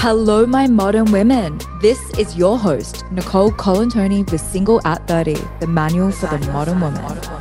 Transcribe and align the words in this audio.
Hello, 0.00 0.46
my 0.46 0.68
modern 0.68 1.10
women. 1.10 1.58
This 1.82 1.98
is 2.10 2.36
your 2.36 2.56
host, 2.56 3.04
Nicole 3.10 3.50
Colantoni 3.50 4.30
with 4.30 4.40
Single 4.40 4.80
at 4.86 5.08
30, 5.08 5.34
the 5.58 5.66
manual 5.66 6.12
for 6.12 6.28
the 6.28 6.38
modern 6.52 6.80
woman. 6.80 7.37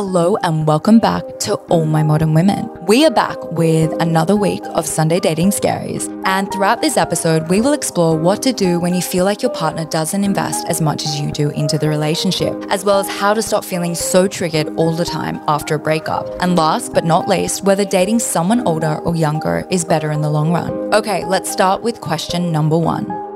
Hello 0.00 0.36
and 0.44 0.64
welcome 0.64 1.00
back 1.00 1.24
to 1.40 1.54
All 1.70 1.84
My 1.84 2.04
Modern 2.04 2.32
Women. 2.32 2.70
We 2.86 3.04
are 3.04 3.10
back 3.10 3.36
with 3.50 3.90
another 4.00 4.36
week 4.36 4.62
of 4.66 4.86
Sunday 4.86 5.18
Dating 5.18 5.50
Scaries. 5.50 6.06
And 6.24 6.48
throughout 6.52 6.80
this 6.80 6.96
episode, 6.96 7.48
we 7.48 7.60
will 7.60 7.72
explore 7.72 8.16
what 8.16 8.40
to 8.42 8.52
do 8.52 8.78
when 8.78 8.94
you 8.94 9.02
feel 9.02 9.24
like 9.24 9.42
your 9.42 9.50
partner 9.50 9.84
doesn't 9.86 10.22
invest 10.22 10.68
as 10.68 10.80
much 10.80 11.04
as 11.04 11.20
you 11.20 11.32
do 11.32 11.50
into 11.50 11.78
the 11.78 11.88
relationship, 11.88 12.54
as 12.70 12.84
well 12.84 13.00
as 13.00 13.08
how 13.08 13.34
to 13.34 13.42
stop 13.42 13.64
feeling 13.64 13.96
so 13.96 14.28
triggered 14.28 14.68
all 14.76 14.94
the 14.94 15.04
time 15.04 15.40
after 15.48 15.74
a 15.74 15.80
breakup. 15.80 16.28
And 16.40 16.54
last 16.54 16.94
but 16.94 17.04
not 17.04 17.26
least, 17.26 17.64
whether 17.64 17.84
dating 17.84 18.20
someone 18.20 18.64
older 18.68 18.98
or 18.98 19.16
younger 19.16 19.66
is 19.68 19.84
better 19.84 20.12
in 20.12 20.20
the 20.20 20.30
long 20.30 20.52
run. 20.52 20.94
Okay, 20.94 21.24
let's 21.24 21.50
start 21.50 21.82
with 21.82 22.00
question 22.00 22.52
number 22.52 22.78
one. 22.78 23.27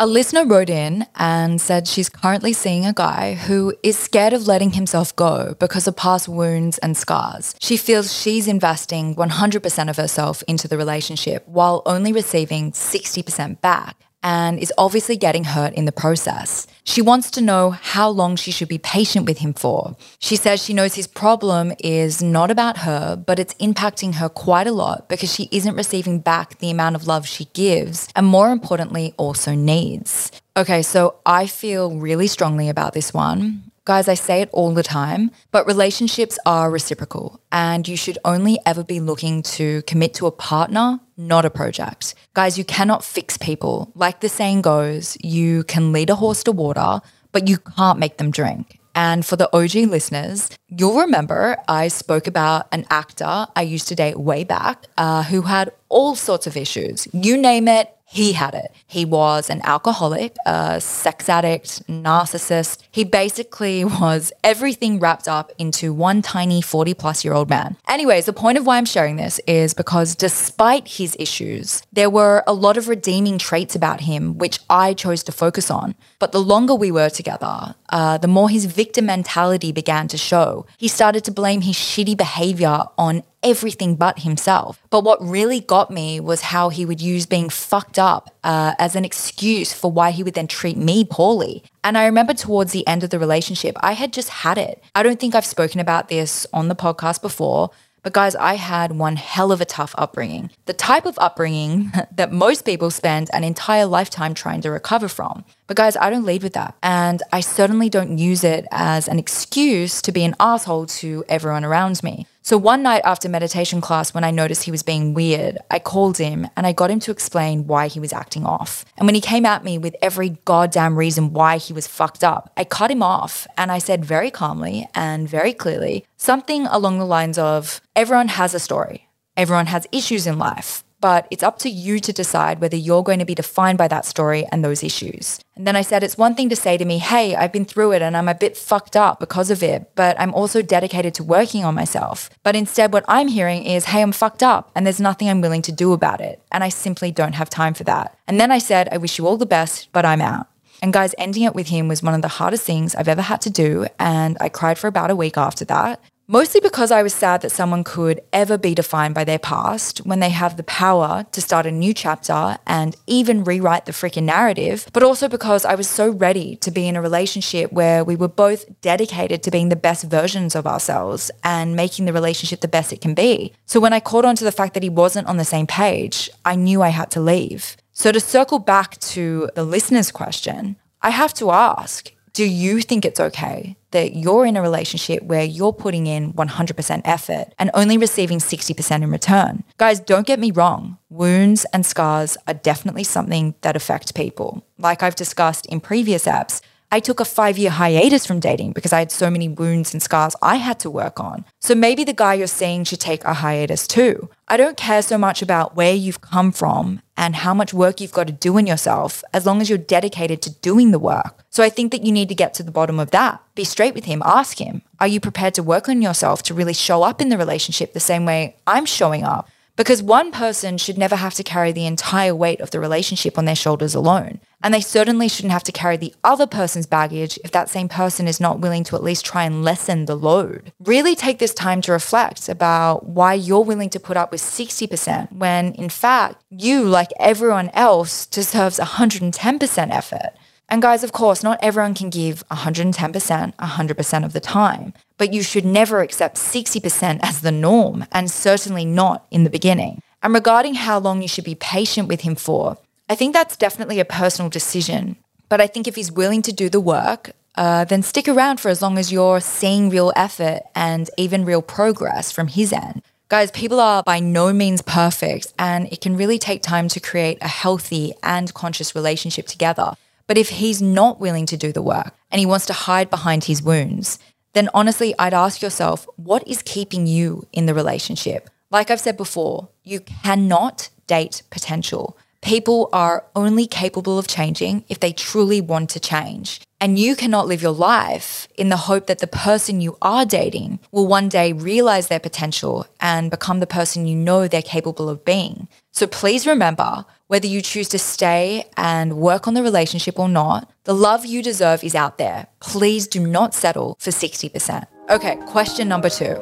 A 0.00 0.06
listener 0.06 0.46
wrote 0.46 0.70
in 0.70 1.06
and 1.16 1.60
said 1.60 1.88
she's 1.88 2.08
currently 2.08 2.52
seeing 2.52 2.86
a 2.86 2.92
guy 2.92 3.34
who 3.34 3.74
is 3.82 3.98
scared 3.98 4.32
of 4.32 4.46
letting 4.46 4.70
himself 4.70 5.14
go 5.16 5.56
because 5.58 5.88
of 5.88 5.96
past 5.96 6.28
wounds 6.28 6.78
and 6.78 6.96
scars. 6.96 7.56
She 7.58 7.76
feels 7.76 8.14
she's 8.14 8.46
investing 8.46 9.16
100% 9.16 9.90
of 9.90 9.96
herself 9.96 10.44
into 10.46 10.68
the 10.68 10.78
relationship 10.78 11.42
while 11.48 11.82
only 11.84 12.12
receiving 12.12 12.70
60% 12.70 13.60
back 13.60 14.07
and 14.28 14.58
is 14.58 14.72
obviously 14.76 15.16
getting 15.16 15.44
hurt 15.44 15.72
in 15.72 15.86
the 15.86 16.00
process. 16.04 16.66
She 16.84 17.00
wants 17.00 17.30
to 17.30 17.40
know 17.40 17.70
how 17.70 18.10
long 18.10 18.36
she 18.36 18.50
should 18.50 18.68
be 18.68 18.76
patient 18.76 19.24
with 19.26 19.38
him 19.38 19.54
for. 19.54 19.96
She 20.18 20.36
says 20.36 20.62
she 20.62 20.74
knows 20.74 20.94
his 20.94 21.06
problem 21.06 21.72
is 21.78 22.22
not 22.22 22.50
about 22.50 22.76
her, 22.78 23.16
but 23.16 23.38
it's 23.38 23.54
impacting 23.54 24.16
her 24.16 24.28
quite 24.28 24.66
a 24.66 24.72
lot 24.72 25.08
because 25.08 25.32
she 25.32 25.48
isn't 25.50 25.76
receiving 25.76 26.18
back 26.18 26.58
the 26.58 26.70
amount 26.70 26.94
of 26.94 27.06
love 27.06 27.26
she 27.26 27.46
gives, 27.54 28.06
and 28.14 28.26
more 28.26 28.50
importantly, 28.50 29.14
also 29.16 29.54
needs. 29.54 30.30
Okay, 30.58 30.82
so 30.82 31.16
I 31.24 31.46
feel 31.46 31.96
really 31.96 32.26
strongly 32.26 32.68
about 32.68 32.92
this 32.92 33.14
one. 33.14 33.62
Guys, 33.86 34.08
I 34.08 34.14
say 34.14 34.42
it 34.42 34.50
all 34.52 34.74
the 34.74 34.82
time, 34.82 35.30
but 35.52 35.66
relationships 35.66 36.38
are 36.44 36.70
reciprocal 36.70 37.40
and 37.50 37.88
you 37.88 37.96
should 37.96 38.18
only 38.22 38.58
ever 38.66 38.84
be 38.84 39.00
looking 39.00 39.42
to 39.56 39.80
commit 39.86 40.12
to 40.14 40.26
a 40.26 40.30
partner, 40.30 41.00
not 41.18 41.44
a 41.44 41.50
project. 41.50 42.14
Guys, 42.32 42.56
you 42.56 42.64
cannot 42.64 43.04
fix 43.04 43.36
people. 43.36 43.90
Like 43.94 44.20
the 44.20 44.28
saying 44.28 44.62
goes, 44.62 45.18
you 45.20 45.64
can 45.64 45.92
lead 45.92 46.08
a 46.08 46.14
horse 46.14 46.42
to 46.44 46.52
water, 46.52 47.00
but 47.32 47.48
you 47.48 47.58
can't 47.58 47.98
make 47.98 48.16
them 48.16 48.30
drink. 48.30 48.78
And 48.94 49.24
for 49.24 49.36
the 49.36 49.48
OG 49.54 49.90
listeners, 49.90 50.50
you'll 50.68 51.00
remember 51.00 51.56
I 51.68 51.88
spoke 51.88 52.26
about 52.26 52.66
an 52.72 52.84
actor 52.90 53.46
I 53.54 53.62
used 53.62 53.88
to 53.88 53.94
date 53.94 54.18
way 54.18 54.44
back 54.44 54.86
uh, 54.96 55.22
who 55.24 55.42
had 55.42 55.72
all 55.88 56.16
sorts 56.16 56.46
of 56.46 56.56
issues. 56.56 57.06
You 57.12 57.36
name 57.36 57.68
it, 57.68 57.94
he 58.10 58.32
had 58.32 58.54
it. 58.54 58.72
He 58.86 59.04
was 59.04 59.50
an 59.50 59.60
alcoholic, 59.64 60.34
a 60.46 60.80
sex 60.80 61.28
addict, 61.28 61.86
narcissist. 61.88 62.82
He 62.90 63.04
basically 63.04 63.84
was 64.00 64.32
everything 64.42 64.98
wrapped 64.98 65.28
up 65.28 65.52
into 65.58 65.92
one 65.92 66.22
tiny 66.22 66.62
40 66.62 66.94
plus 66.94 67.22
year 67.22 67.34
old 67.34 67.50
man. 67.50 67.76
Anyways, 67.86 68.24
the 68.24 68.32
point 68.32 68.56
of 68.56 68.64
why 68.64 68.78
I'm 68.78 68.86
sharing 68.86 69.16
this 69.16 69.40
is 69.46 69.74
because 69.74 70.14
despite 70.14 70.88
his 70.88 71.16
issues, 71.18 71.82
there 71.92 72.08
were 72.08 72.42
a 72.46 72.54
lot 72.54 72.78
of 72.78 72.88
redeeming 72.88 73.36
traits 73.36 73.76
about 73.76 74.00
him, 74.00 74.38
which 74.38 74.58
I 74.70 74.94
chose 74.94 75.22
to 75.24 75.32
focus 75.32 75.70
on. 75.70 75.94
But 76.18 76.32
the 76.32 76.40
longer 76.40 76.74
we 76.74 76.90
were 76.90 77.10
together, 77.10 77.74
uh, 77.90 78.16
the 78.16 78.28
more 78.28 78.48
his 78.48 78.64
victim 78.64 79.04
mentality 79.04 79.70
began 79.70 80.08
to 80.08 80.16
show. 80.16 80.64
He 80.78 80.88
started 80.88 81.24
to 81.24 81.30
blame 81.30 81.60
his 81.60 81.76
shitty 81.76 82.16
behavior 82.16 82.84
on 82.96 83.22
everything 83.42 83.94
but 83.94 84.20
himself. 84.20 84.80
But 84.90 85.04
what 85.04 85.22
really 85.22 85.60
got 85.60 85.90
me 85.90 86.20
was 86.20 86.40
how 86.40 86.68
he 86.68 86.84
would 86.84 87.00
use 87.00 87.26
being 87.26 87.48
fucked 87.48 87.98
up 87.98 88.34
uh, 88.44 88.74
as 88.78 88.96
an 88.96 89.04
excuse 89.04 89.72
for 89.72 89.90
why 89.90 90.10
he 90.10 90.22
would 90.22 90.34
then 90.34 90.48
treat 90.48 90.76
me 90.76 91.04
poorly. 91.04 91.62
And 91.84 91.96
I 91.96 92.06
remember 92.06 92.34
towards 92.34 92.72
the 92.72 92.86
end 92.86 93.04
of 93.04 93.10
the 93.10 93.18
relationship, 93.18 93.76
I 93.80 93.92
had 93.92 94.12
just 94.12 94.28
had 94.28 94.58
it. 94.58 94.82
I 94.94 95.02
don't 95.02 95.20
think 95.20 95.34
I've 95.34 95.46
spoken 95.46 95.80
about 95.80 96.08
this 96.08 96.46
on 96.52 96.68
the 96.68 96.76
podcast 96.76 97.22
before. 97.22 97.70
But 98.02 98.12
guys, 98.12 98.36
I 98.36 98.54
had 98.54 98.92
one 98.92 99.16
hell 99.16 99.52
of 99.52 99.60
a 99.60 99.64
tough 99.64 99.94
upbringing. 99.98 100.50
The 100.66 100.72
type 100.72 101.04
of 101.04 101.18
upbringing 101.18 101.92
that 102.14 102.32
most 102.32 102.64
people 102.64 102.90
spend 102.90 103.28
an 103.32 103.44
entire 103.44 103.86
lifetime 103.86 104.34
trying 104.34 104.60
to 104.62 104.70
recover 104.70 105.08
from. 105.08 105.44
But 105.66 105.76
guys, 105.76 105.96
I 105.96 106.08
don't 106.08 106.24
lead 106.24 106.42
with 106.42 106.54
that. 106.54 106.74
And 106.82 107.22
I 107.32 107.40
certainly 107.40 107.88
don't 107.88 108.16
use 108.16 108.44
it 108.44 108.66
as 108.70 109.08
an 109.08 109.18
excuse 109.18 110.00
to 110.02 110.12
be 110.12 110.24
an 110.24 110.36
asshole 110.40 110.86
to 110.86 111.24
everyone 111.28 111.64
around 111.64 112.02
me. 112.02 112.26
So 112.48 112.56
one 112.56 112.82
night 112.82 113.02
after 113.04 113.28
meditation 113.28 113.82
class, 113.82 114.14
when 114.14 114.24
I 114.24 114.30
noticed 114.30 114.62
he 114.62 114.70
was 114.70 114.82
being 114.82 115.12
weird, 115.12 115.58
I 115.70 115.78
called 115.78 116.16
him 116.16 116.48
and 116.56 116.66
I 116.66 116.72
got 116.72 116.90
him 116.90 116.98
to 117.00 117.10
explain 117.10 117.66
why 117.66 117.88
he 117.88 118.00
was 118.00 118.10
acting 118.10 118.46
off. 118.46 118.86
And 118.96 119.06
when 119.06 119.14
he 119.14 119.20
came 119.20 119.44
at 119.44 119.64
me 119.64 119.76
with 119.76 119.94
every 120.00 120.30
goddamn 120.46 120.96
reason 120.96 121.34
why 121.34 121.58
he 121.58 121.74
was 121.74 121.86
fucked 121.86 122.24
up, 122.24 122.50
I 122.56 122.64
cut 122.64 122.90
him 122.90 123.02
off 123.02 123.46
and 123.58 123.70
I 123.70 123.76
said 123.76 124.02
very 124.02 124.30
calmly 124.30 124.88
and 124.94 125.28
very 125.28 125.52
clearly 125.52 126.06
something 126.16 126.64
along 126.68 126.98
the 126.98 127.04
lines 127.04 127.36
of 127.36 127.82
everyone 127.94 128.28
has 128.28 128.54
a 128.54 128.58
story. 128.58 129.10
Everyone 129.36 129.66
has 129.66 129.86
issues 129.92 130.26
in 130.26 130.38
life 130.38 130.84
but 131.00 131.26
it's 131.30 131.42
up 131.42 131.58
to 131.60 131.70
you 131.70 132.00
to 132.00 132.12
decide 132.12 132.60
whether 132.60 132.76
you're 132.76 133.02
going 133.02 133.18
to 133.18 133.24
be 133.24 133.34
defined 133.34 133.78
by 133.78 133.88
that 133.88 134.04
story 134.04 134.46
and 134.50 134.64
those 134.64 134.82
issues. 134.82 135.40
And 135.56 135.66
then 135.66 135.76
I 135.76 135.82
said, 135.82 136.02
it's 136.02 136.18
one 136.18 136.34
thing 136.34 136.48
to 136.48 136.56
say 136.56 136.76
to 136.76 136.84
me, 136.84 136.98
hey, 136.98 137.34
I've 137.34 137.52
been 137.52 137.64
through 137.64 137.92
it 137.92 138.02
and 138.02 138.16
I'm 138.16 138.28
a 138.28 138.34
bit 138.34 138.56
fucked 138.56 138.96
up 138.96 139.20
because 139.20 139.50
of 139.50 139.62
it, 139.62 139.90
but 139.94 140.18
I'm 140.20 140.34
also 140.34 140.62
dedicated 140.62 141.14
to 141.14 141.24
working 141.24 141.64
on 141.64 141.74
myself. 141.74 142.30
But 142.42 142.56
instead, 142.56 142.92
what 142.92 143.04
I'm 143.08 143.28
hearing 143.28 143.64
is, 143.64 143.86
hey, 143.86 144.02
I'm 144.02 144.12
fucked 144.12 144.42
up 144.42 144.70
and 144.74 144.86
there's 144.86 145.00
nothing 145.00 145.28
I'm 145.28 145.40
willing 145.40 145.62
to 145.62 145.72
do 145.72 145.92
about 145.92 146.20
it. 146.20 146.42
And 146.52 146.62
I 146.62 146.68
simply 146.68 147.10
don't 147.10 147.34
have 147.34 147.50
time 147.50 147.74
for 147.74 147.84
that. 147.84 148.16
And 148.26 148.40
then 148.40 148.50
I 148.50 148.58
said, 148.58 148.88
I 148.92 148.98
wish 148.98 149.18
you 149.18 149.26
all 149.26 149.36
the 149.36 149.46
best, 149.46 149.88
but 149.92 150.04
I'm 150.04 150.20
out. 150.20 150.48
And 150.80 150.92
guys, 150.92 151.14
ending 151.18 151.42
it 151.42 151.54
with 151.54 151.68
him 151.68 151.88
was 151.88 152.02
one 152.02 152.14
of 152.14 152.22
the 152.22 152.28
hardest 152.28 152.64
things 152.64 152.94
I've 152.94 153.08
ever 153.08 153.22
had 153.22 153.40
to 153.42 153.50
do. 153.50 153.86
And 153.98 154.36
I 154.40 154.48
cried 154.48 154.78
for 154.78 154.86
about 154.86 155.10
a 155.10 155.16
week 155.16 155.36
after 155.36 155.64
that. 155.64 156.00
Mostly 156.30 156.60
because 156.60 156.90
I 156.90 157.02
was 157.02 157.14
sad 157.14 157.40
that 157.40 157.52
someone 157.52 157.82
could 157.82 158.20
ever 158.34 158.58
be 158.58 158.74
defined 158.74 159.14
by 159.14 159.24
their 159.24 159.38
past 159.38 160.00
when 160.00 160.20
they 160.20 160.28
have 160.28 160.58
the 160.58 160.62
power 160.62 161.24
to 161.32 161.40
start 161.40 161.64
a 161.64 161.70
new 161.70 161.94
chapter 161.94 162.58
and 162.66 162.94
even 163.06 163.44
rewrite 163.44 163.86
the 163.86 163.92
freaking 163.92 164.24
narrative, 164.24 164.86
but 164.92 165.02
also 165.02 165.26
because 165.26 165.64
I 165.64 165.74
was 165.74 165.88
so 165.88 166.10
ready 166.10 166.56
to 166.56 166.70
be 166.70 166.86
in 166.86 166.96
a 166.96 167.00
relationship 167.00 167.72
where 167.72 168.04
we 168.04 168.14
were 168.14 168.28
both 168.28 168.66
dedicated 168.82 169.42
to 169.42 169.50
being 169.50 169.70
the 169.70 169.74
best 169.74 170.04
versions 170.04 170.54
of 170.54 170.66
ourselves 170.66 171.30
and 171.44 171.74
making 171.74 172.04
the 172.04 172.12
relationship 172.12 172.60
the 172.60 172.68
best 172.68 172.92
it 172.92 173.00
can 173.00 173.14
be. 173.14 173.54
So 173.64 173.80
when 173.80 173.94
I 173.94 174.00
caught 174.00 174.26
on 174.26 174.36
to 174.36 174.44
the 174.44 174.52
fact 174.52 174.74
that 174.74 174.82
he 174.82 174.90
wasn't 174.90 175.28
on 175.28 175.38
the 175.38 175.46
same 175.46 175.66
page, 175.66 176.28
I 176.44 176.56
knew 176.56 176.82
I 176.82 176.90
had 176.90 177.10
to 177.12 177.20
leave. 177.20 177.78
So 177.94 178.12
to 178.12 178.20
circle 178.20 178.58
back 178.58 178.98
to 179.16 179.48
the 179.54 179.64
listener's 179.64 180.12
question, 180.12 180.76
I 181.00 181.08
have 181.08 181.32
to 181.34 181.52
ask, 181.52 182.12
do 182.32 182.44
you 182.44 182.80
think 182.80 183.04
it's 183.04 183.20
okay 183.20 183.76
that 183.90 184.14
you're 184.14 184.44
in 184.44 184.56
a 184.56 184.62
relationship 184.62 185.22
where 185.22 185.44
you're 185.44 185.72
putting 185.72 186.06
in 186.06 186.32
100% 186.34 187.00
effort 187.04 187.54
and 187.58 187.70
only 187.74 187.96
receiving 187.96 188.38
60% 188.38 189.02
in 189.02 189.10
return? 189.10 189.64
Guys, 189.78 190.00
don't 190.00 190.26
get 190.26 190.38
me 190.38 190.50
wrong. 190.50 190.98
Wounds 191.08 191.64
and 191.72 191.86
scars 191.86 192.36
are 192.46 192.54
definitely 192.54 193.04
something 193.04 193.54
that 193.62 193.76
affect 193.76 194.14
people. 194.14 194.64
Like 194.78 195.02
I've 195.02 195.14
discussed 195.14 195.66
in 195.66 195.80
previous 195.80 196.26
apps, 196.26 196.60
I 196.90 197.00
took 197.00 197.20
a 197.20 197.24
five 197.26 197.58
year 197.58 197.70
hiatus 197.70 198.24
from 198.24 198.40
dating 198.40 198.72
because 198.72 198.94
I 198.94 199.00
had 199.00 199.12
so 199.12 199.28
many 199.28 199.46
wounds 199.46 199.92
and 199.92 200.02
scars 200.02 200.34
I 200.40 200.56
had 200.56 200.80
to 200.80 200.90
work 200.90 201.20
on. 201.20 201.44
So 201.60 201.74
maybe 201.74 202.02
the 202.02 202.14
guy 202.14 202.34
you're 202.34 202.46
seeing 202.46 202.84
should 202.84 203.00
take 203.00 203.22
a 203.24 203.34
hiatus 203.34 203.86
too. 203.86 204.30
I 204.48 204.56
don't 204.56 204.78
care 204.78 205.02
so 205.02 205.18
much 205.18 205.42
about 205.42 205.76
where 205.76 205.92
you've 205.92 206.22
come 206.22 206.50
from 206.50 207.02
and 207.14 207.36
how 207.36 207.52
much 207.52 207.74
work 207.74 208.00
you've 208.00 208.12
got 208.12 208.26
to 208.28 208.32
do 208.32 208.56
in 208.56 208.66
yourself 208.66 209.22
as 209.34 209.44
long 209.44 209.60
as 209.60 209.68
you're 209.68 209.76
dedicated 209.76 210.40
to 210.42 210.54
doing 210.60 210.90
the 210.90 210.98
work. 210.98 211.44
So 211.50 211.62
I 211.62 211.68
think 211.68 211.92
that 211.92 212.04
you 212.04 212.12
need 212.12 212.30
to 212.30 212.34
get 212.34 212.54
to 212.54 212.62
the 212.62 212.70
bottom 212.70 212.98
of 212.98 213.10
that. 213.10 213.42
Be 213.54 213.64
straight 213.64 213.94
with 213.94 214.06
him. 214.06 214.22
Ask 214.24 214.58
him, 214.58 214.80
are 214.98 215.08
you 215.08 215.20
prepared 215.20 215.54
to 215.54 215.62
work 215.62 215.90
on 215.90 216.00
yourself 216.00 216.42
to 216.44 216.54
really 216.54 216.72
show 216.72 217.02
up 217.02 217.20
in 217.20 217.28
the 217.28 217.36
relationship 217.36 217.92
the 217.92 218.00
same 218.00 218.24
way 218.24 218.56
I'm 218.66 218.86
showing 218.86 219.24
up? 219.24 219.50
Because 219.78 220.02
one 220.02 220.32
person 220.32 220.76
should 220.76 220.98
never 220.98 221.14
have 221.14 221.34
to 221.34 221.44
carry 221.44 221.70
the 221.70 221.86
entire 221.86 222.34
weight 222.34 222.60
of 222.60 222.72
the 222.72 222.80
relationship 222.80 223.38
on 223.38 223.44
their 223.44 223.54
shoulders 223.54 223.94
alone. 223.94 224.40
And 224.60 224.74
they 224.74 224.80
certainly 224.80 225.28
shouldn't 225.28 225.52
have 225.52 225.62
to 225.62 225.72
carry 225.72 225.96
the 225.96 226.12
other 226.24 226.48
person's 226.48 226.86
baggage 226.86 227.38
if 227.44 227.52
that 227.52 227.70
same 227.70 227.88
person 227.88 228.26
is 228.26 228.40
not 228.40 228.58
willing 228.58 228.82
to 228.82 228.96
at 228.96 229.04
least 229.04 229.24
try 229.24 229.44
and 229.44 229.62
lessen 229.62 230.06
the 230.06 230.16
load. 230.16 230.72
Really 230.80 231.14
take 231.14 231.38
this 231.38 231.54
time 231.54 231.80
to 231.82 231.92
reflect 231.92 232.48
about 232.48 233.06
why 233.06 233.34
you're 233.34 233.60
willing 233.60 233.88
to 233.90 234.00
put 234.00 234.16
up 234.16 234.32
with 234.32 234.40
60% 234.40 235.30
when, 235.32 235.74
in 235.74 235.90
fact, 235.90 236.42
you, 236.50 236.82
like 236.82 237.10
everyone 237.20 237.70
else, 237.72 238.26
deserves 238.26 238.80
110% 238.80 239.90
effort. 239.94 240.32
And 240.68 240.82
guys, 240.82 241.02
of 241.02 241.12
course, 241.12 241.42
not 241.42 241.58
everyone 241.62 241.94
can 241.94 242.10
give 242.10 242.46
110% 242.48 243.54
100% 243.56 244.24
of 244.24 244.32
the 244.32 244.40
time, 244.40 244.92
but 245.16 245.32
you 245.32 245.42
should 245.42 245.64
never 245.64 246.00
accept 246.00 246.36
60% 246.36 247.20
as 247.22 247.40
the 247.40 247.52
norm, 247.52 248.04
and 248.12 248.30
certainly 248.30 248.84
not 248.84 249.26
in 249.30 249.44
the 249.44 249.50
beginning. 249.50 250.02
And 250.22 250.34
regarding 250.34 250.74
how 250.74 250.98
long 250.98 251.22
you 251.22 251.28
should 251.28 251.44
be 251.44 251.54
patient 251.54 252.08
with 252.08 252.20
him 252.20 252.34
for, 252.34 252.76
I 253.08 253.14
think 253.14 253.32
that's 253.32 253.56
definitely 253.56 253.98
a 254.00 254.04
personal 254.04 254.50
decision. 254.50 255.16
But 255.48 255.60
I 255.60 255.66
think 255.66 255.88
if 255.88 255.96
he's 255.96 256.12
willing 256.12 256.42
to 256.42 256.52
do 256.52 256.68
the 256.68 256.80
work, 256.80 257.30
uh, 257.56 257.84
then 257.84 258.02
stick 258.02 258.28
around 258.28 258.60
for 258.60 258.68
as 258.68 258.82
long 258.82 258.98
as 258.98 259.10
you're 259.10 259.40
seeing 259.40 259.88
real 259.88 260.12
effort 260.14 260.60
and 260.74 261.08
even 261.16 261.46
real 261.46 261.62
progress 261.62 262.30
from 262.30 262.48
his 262.48 262.72
end. 262.72 263.02
Guys, 263.28 263.50
people 263.50 263.80
are 263.80 264.02
by 264.02 264.20
no 264.20 264.52
means 264.52 264.82
perfect, 264.82 265.52
and 265.58 265.90
it 265.92 266.00
can 266.00 266.16
really 266.16 266.38
take 266.38 266.62
time 266.62 266.88
to 266.88 267.00
create 267.00 267.38
a 267.40 267.48
healthy 267.48 268.12
and 268.22 268.54
conscious 268.54 268.94
relationship 268.94 269.46
together. 269.46 269.94
But 270.28 270.38
if 270.38 270.50
he's 270.50 270.80
not 270.80 271.18
willing 271.18 271.46
to 271.46 271.56
do 271.56 271.72
the 271.72 271.82
work 271.82 272.14
and 272.30 272.38
he 272.38 272.46
wants 272.46 272.66
to 272.66 272.72
hide 272.72 273.10
behind 273.10 273.44
his 273.44 273.62
wounds, 273.62 274.20
then 274.52 274.68
honestly, 274.72 275.14
I'd 275.18 275.34
ask 275.34 275.62
yourself, 275.62 276.06
what 276.16 276.46
is 276.46 276.62
keeping 276.62 277.06
you 277.06 277.46
in 277.52 277.66
the 277.66 277.74
relationship? 277.74 278.50
Like 278.70 278.90
I've 278.90 279.00
said 279.00 279.16
before, 279.16 279.70
you 279.82 280.00
cannot 280.00 280.90
date 281.06 281.42
potential. 281.50 282.16
People 282.40 282.88
are 282.92 283.24
only 283.34 283.66
capable 283.66 284.18
of 284.18 284.28
changing 284.28 284.84
if 284.88 285.00
they 285.00 285.12
truly 285.12 285.60
want 285.60 285.90
to 285.90 286.00
change. 286.00 286.60
And 286.80 286.98
you 286.98 287.16
cannot 287.16 287.48
live 287.48 287.60
your 287.60 287.72
life 287.72 288.46
in 288.56 288.68
the 288.68 288.76
hope 288.76 289.08
that 289.08 289.18
the 289.18 289.26
person 289.26 289.80
you 289.80 289.96
are 290.00 290.24
dating 290.24 290.78
will 290.92 291.06
one 291.06 291.28
day 291.28 291.52
realize 291.52 292.06
their 292.06 292.20
potential 292.20 292.86
and 293.00 293.30
become 293.30 293.58
the 293.58 293.66
person 293.66 294.06
you 294.06 294.14
know 294.14 294.46
they're 294.46 294.62
capable 294.62 295.08
of 295.08 295.24
being. 295.24 295.66
So 295.90 296.06
please 296.06 296.46
remember 296.46 297.04
whether 297.26 297.48
you 297.48 297.60
choose 297.60 297.88
to 297.88 297.98
stay 297.98 298.64
and 298.76 299.18
work 299.18 299.48
on 299.48 299.54
the 299.54 299.62
relationship 299.62 300.18
or 300.18 300.28
not, 300.28 300.70
the 300.84 300.94
love 300.94 301.26
you 301.26 301.42
deserve 301.42 301.82
is 301.82 301.94
out 301.94 302.18
there. 302.18 302.46
Please 302.60 303.08
do 303.08 303.26
not 303.26 303.52
settle 303.54 303.96
for 303.98 304.10
60%. 304.10 304.86
Okay, 305.10 305.36
question 305.46 305.88
number 305.88 306.08
two. 306.08 306.40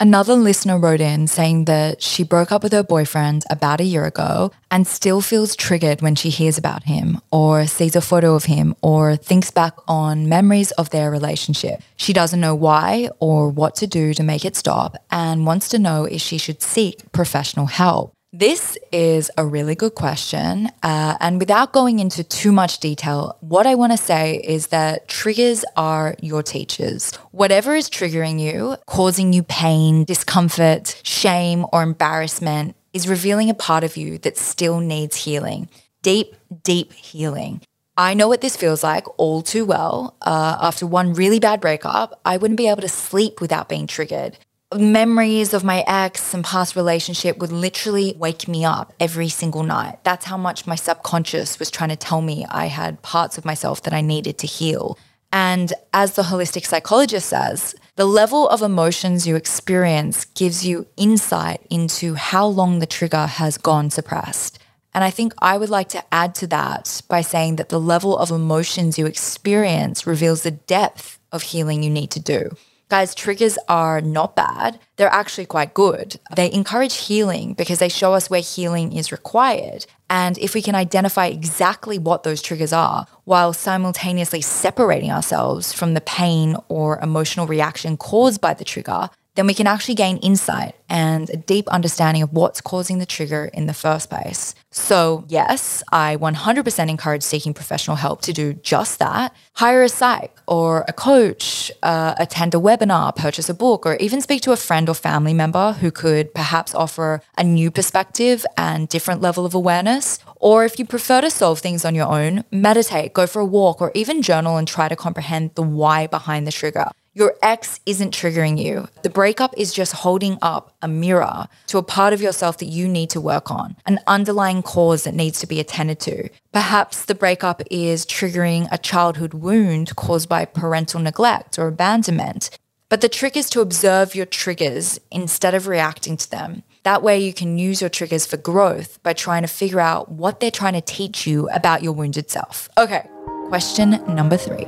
Another 0.00 0.34
listener 0.34 0.76
wrote 0.76 1.00
in 1.00 1.28
saying 1.28 1.66
that 1.66 2.02
she 2.02 2.24
broke 2.24 2.50
up 2.50 2.64
with 2.64 2.72
her 2.72 2.82
boyfriend 2.82 3.44
about 3.48 3.80
a 3.80 3.84
year 3.84 4.04
ago 4.04 4.50
and 4.68 4.88
still 4.88 5.20
feels 5.20 5.54
triggered 5.54 6.02
when 6.02 6.16
she 6.16 6.30
hears 6.30 6.58
about 6.58 6.82
him 6.82 7.20
or 7.30 7.66
sees 7.68 7.94
a 7.94 8.00
photo 8.00 8.34
of 8.34 8.44
him 8.44 8.74
or 8.82 9.14
thinks 9.14 9.52
back 9.52 9.74
on 9.86 10.28
memories 10.28 10.72
of 10.72 10.90
their 10.90 11.12
relationship. 11.12 11.80
She 11.94 12.12
doesn't 12.12 12.40
know 12.40 12.56
why 12.56 13.08
or 13.20 13.48
what 13.48 13.76
to 13.76 13.86
do 13.86 14.12
to 14.14 14.22
make 14.24 14.44
it 14.44 14.56
stop 14.56 14.96
and 15.12 15.46
wants 15.46 15.68
to 15.68 15.78
know 15.78 16.06
if 16.06 16.20
she 16.20 16.38
should 16.38 16.60
seek 16.60 17.12
professional 17.12 17.66
help. 17.66 18.12
This 18.36 18.76
is 18.90 19.30
a 19.38 19.46
really 19.46 19.76
good 19.76 19.94
question. 19.94 20.68
Uh, 20.82 21.16
and 21.20 21.38
without 21.38 21.72
going 21.72 22.00
into 22.00 22.24
too 22.24 22.50
much 22.50 22.80
detail, 22.80 23.36
what 23.38 23.64
I 23.64 23.76
want 23.76 23.92
to 23.92 23.96
say 23.96 24.38
is 24.42 24.66
that 24.68 25.06
triggers 25.06 25.64
are 25.76 26.16
your 26.20 26.42
teachers. 26.42 27.14
Whatever 27.30 27.76
is 27.76 27.88
triggering 27.88 28.40
you, 28.40 28.74
causing 28.86 29.32
you 29.32 29.44
pain, 29.44 30.02
discomfort, 30.02 31.00
shame, 31.04 31.64
or 31.72 31.84
embarrassment, 31.84 32.74
is 32.92 33.06
revealing 33.06 33.50
a 33.50 33.54
part 33.54 33.84
of 33.84 33.96
you 33.96 34.18
that 34.18 34.36
still 34.36 34.80
needs 34.80 35.14
healing. 35.14 35.68
Deep, 36.02 36.34
deep 36.64 36.92
healing. 36.92 37.60
I 37.96 38.14
know 38.14 38.26
what 38.26 38.40
this 38.40 38.56
feels 38.56 38.82
like 38.82 39.06
all 39.16 39.42
too 39.42 39.64
well. 39.64 40.16
Uh, 40.20 40.58
after 40.60 40.88
one 40.88 41.12
really 41.12 41.38
bad 41.38 41.60
breakup, 41.60 42.20
I 42.24 42.38
wouldn't 42.38 42.58
be 42.58 42.66
able 42.66 42.82
to 42.82 42.88
sleep 42.88 43.40
without 43.40 43.68
being 43.68 43.86
triggered 43.86 44.36
memories 44.74 45.54
of 45.54 45.64
my 45.64 45.84
ex 45.86 46.34
and 46.34 46.44
past 46.44 46.76
relationship 46.76 47.38
would 47.38 47.52
literally 47.52 48.14
wake 48.18 48.48
me 48.48 48.64
up 48.64 48.92
every 48.98 49.28
single 49.28 49.62
night. 49.62 49.98
That's 50.04 50.26
how 50.26 50.36
much 50.36 50.66
my 50.66 50.74
subconscious 50.74 51.58
was 51.58 51.70
trying 51.70 51.90
to 51.90 51.96
tell 51.96 52.20
me 52.20 52.46
I 52.48 52.66
had 52.66 53.02
parts 53.02 53.38
of 53.38 53.44
myself 53.44 53.82
that 53.82 53.92
I 53.92 54.00
needed 54.00 54.38
to 54.38 54.46
heal. 54.46 54.98
And 55.32 55.72
as 55.92 56.14
the 56.14 56.22
holistic 56.22 56.64
psychologist 56.64 57.28
says, 57.28 57.74
the 57.96 58.04
level 58.04 58.48
of 58.48 58.62
emotions 58.62 59.26
you 59.26 59.34
experience 59.34 60.24
gives 60.26 60.64
you 60.64 60.86
insight 60.96 61.60
into 61.70 62.14
how 62.14 62.46
long 62.46 62.78
the 62.78 62.86
trigger 62.86 63.26
has 63.26 63.58
gone 63.58 63.90
suppressed. 63.90 64.58
And 64.94 65.02
I 65.02 65.10
think 65.10 65.34
I 65.38 65.58
would 65.58 65.70
like 65.70 65.88
to 65.90 66.04
add 66.12 66.36
to 66.36 66.46
that 66.48 67.02
by 67.08 67.20
saying 67.20 67.56
that 67.56 67.68
the 67.68 67.80
level 67.80 68.16
of 68.16 68.30
emotions 68.30 68.96
you 68.96 69.06
experience 69.06 70.06
reveals 70.06 70.42
the 70.42 70.52
depth 70.52 71.18
of 71.32 71.42
healing 71.42 71.82
you 71.82 71.90
need 71.90 72.12
to 72.12 72.20
do. 72.20 72.56
Guys, 72.90 73.14
triggers 73.14 73.58
are 73.66 74.00
not 74.02 74.36
bad. 74.36 74.78
They're 74.96 75.08
actually 75.08 75.46
quite 75.46 75.72
good. 75.72 76.20
They 76.36 76.52
encourage 76.52 76.94
healing 76.94 77.54
because 77.54 77.78
they 77.78 77.88
show 77.88 78.12
us 78.12 78.28
where 78.28 78.42
healing 78.42 78.92
is 78.92 79.10
required. 79.10 79.86
And 80.10 80.36
if 80.38 80.54
we 80.54 80.60
can 80.60 80.74
identify 80.74 81.26
exactly 81.26 81.98
what 81.98 82.24
those 82.24 82.42
triggers 82.42 82.72
are 82.74 83.06
while 83.24 83.54
simultaneously 83.54 84.42
separating 84.42 85.10
ourselves 85.10 85.72
from 85.72 85.94
the 85.94 86.02
pain 86.02 86.56
or 86.68 87.00
emotional 87.00 87.46
reaction 87.46 87.96
caused 87.96 88.42
by 88.42 88.52
the 88.52 88.64
trigger, 88.64 89.08
then 89.34 89.46
we 89.46 89.54
can 89.54 89.66
actually 89.66 89.94
gain 89.94 90.16
insight 90.18 90.74
and 90.88 91.28
a 91.30 91.36
deep 91.36 91.66
understanding 91.68 92.22
of 92.22 92.32
what's 92.32 92.60
causing 92.60 92.98
the 92.98 93.06
trigger 93.06 93.50
in 93.52 93.66
the 93.66 93.74
first 93.74 94.08
place. 94.08 94.54
So, 94.70 95.24
yes, 95.28 95.82
I 95.92 96.16
100% 96.16 96.88
encourage 96.88 97.22
seeking 97.22 97.54
professional 97.54 97.96
help 97.96 98.22
to 98.22 98.32
do 98.32 98.54
just 98.54 98.98
that. 99.00 99.34
Hire 99.54 99.82
a 99.82 99.88
psych 99.88 100.36
or 100.46 100.84
a 100.86 100.92
coach, 100.92 101.72
uh, 101.82 102.14
attend 102.18 102.54
a 102.54 102.58
webinar, 102.58 103.14
purchase 103.14 103.48
a 103.48 103.54
book, 103.54 103.86
or 103.86 103.96
even 103.96 104.20
speak 104.20 104.42
to 104.42 104.52
a 104.52 104.56
friend 104.56 104.88
or 104.88 104.94
family 104.94 105.34
member 105.34 105.72
who 105.72 105.90
could 105.90 106.32
perhaps 106.34 106.74
offer 106.74 107.20
a 107.36 107.42
new 107.42 107.70
perspective 107.70 108.46
and 108.56 108.88
different 108.88 109.20
level 109.20 109.44
of 109.44 109.54
awareness. 109.54 110.20
Or 110.36 110.64
if 110.64 110.78
you 110.78 110.84
prefer 110.84 111.20
to 111.22 111.30
solve 111.30 111.58
things 111.58 111.84
on 111.84 111.94
your 111.94 112.06
own, 112.06 112.44
meditate, 112.52 113.14
go 113.14 113.26
for 113.26 113.40
a 113.40 113.46
walk, 113.46 113.80
or 113.80 113.90
even 113.94 114.22
journal 114.22 114.56
and 114.56 114.68
try 114.68 114.88
to 114.88 114.96
comprehend 114.96 115.54
the 115.54 115.62
why 115.62 116.06
behind 116.06 116.46
the 116.46 116.52
trigger. 116.52 116.90
Your 117.16 117.36
ex 117.42 117.78
isn't 117.86 118.12
triggering 118.12 118.60
you. 118.60 118.88
The 119.02 119.08
breakup 119.08 119.54
is 119.56 119.72
just 119.72 119.92
holding 119.92 120.36
up 120.42 120.74
a 120.82 120.88
mirror 120.88 121.46
to 121.68 121.78
a 121.78 121.82
part 121.82 122.12
of 122.12 122.20
yourself 122.20 122.58
that 122.58 122.66
you 122.66 122.88
need 122.88 123.08
to 123.10 123.20
work 123.20 123.52
on, 123.52 123.76
an 123.86 124.00
underlying 124.08 124.62
cause 124.62 125.04
that 125.04 125.14
needs 125.14 125.38
to 125.38 125.46
be 125.46 125.60
attended 125.60 126.00
to. 126.00 126.28
Perhaps 126.52 127.04
the 127.04 127.14
breakup 127.14 127.62
is 127.70 128.04
triggering 128.04 128.66
a 128.72 128.78
childhood 128.78 129.32
wound 129.32 129.94
caused 129.94 130.28
by 130.28 130.44
parental 130.44 130.98
neglect 130.98 131.56
or 131.56 131.68
abandonment. 131.68 132.50
But 132.88 133.00
the 133.00 133.08
trick 133.08 133.36
is 133.36 133.48
to 133.50 133.60
observe 133.60 134.16
your 134.16 134.26
triggers 134.26 134.98
instead 135.12 135.54
of 135.54 135.68
reacting 135.68 136.16
to 136.16 136.28
them. 136.28 136.64
That 136.82 137.02
way, 137.02 137.20
you 137.20 137.32
can 137.32 137.58
use 137.58 137.80
your 137.80 137.90
triggers 137.90 138.26
for 138.26 138.36
growth 138.38 139.00
by 139.04 139.12
trying 139.12 139.42
to 139.42 139.48
figure 139.48 139.80
out 139.80 140.10
what 140.10 140.40
they're 140.40 140.50
trying 140.50 140.74
to 140.74 140.80
teach 140.80 141.28
you 141.28 141.48
about 141.50 141.84
your 141.84 141.92
wounded 141.92 142.28
self. 142.28 142.68
Okay, 142.76 143.08
question 143.48 144.02
number 144.12 144.36
three. 144.36 144.66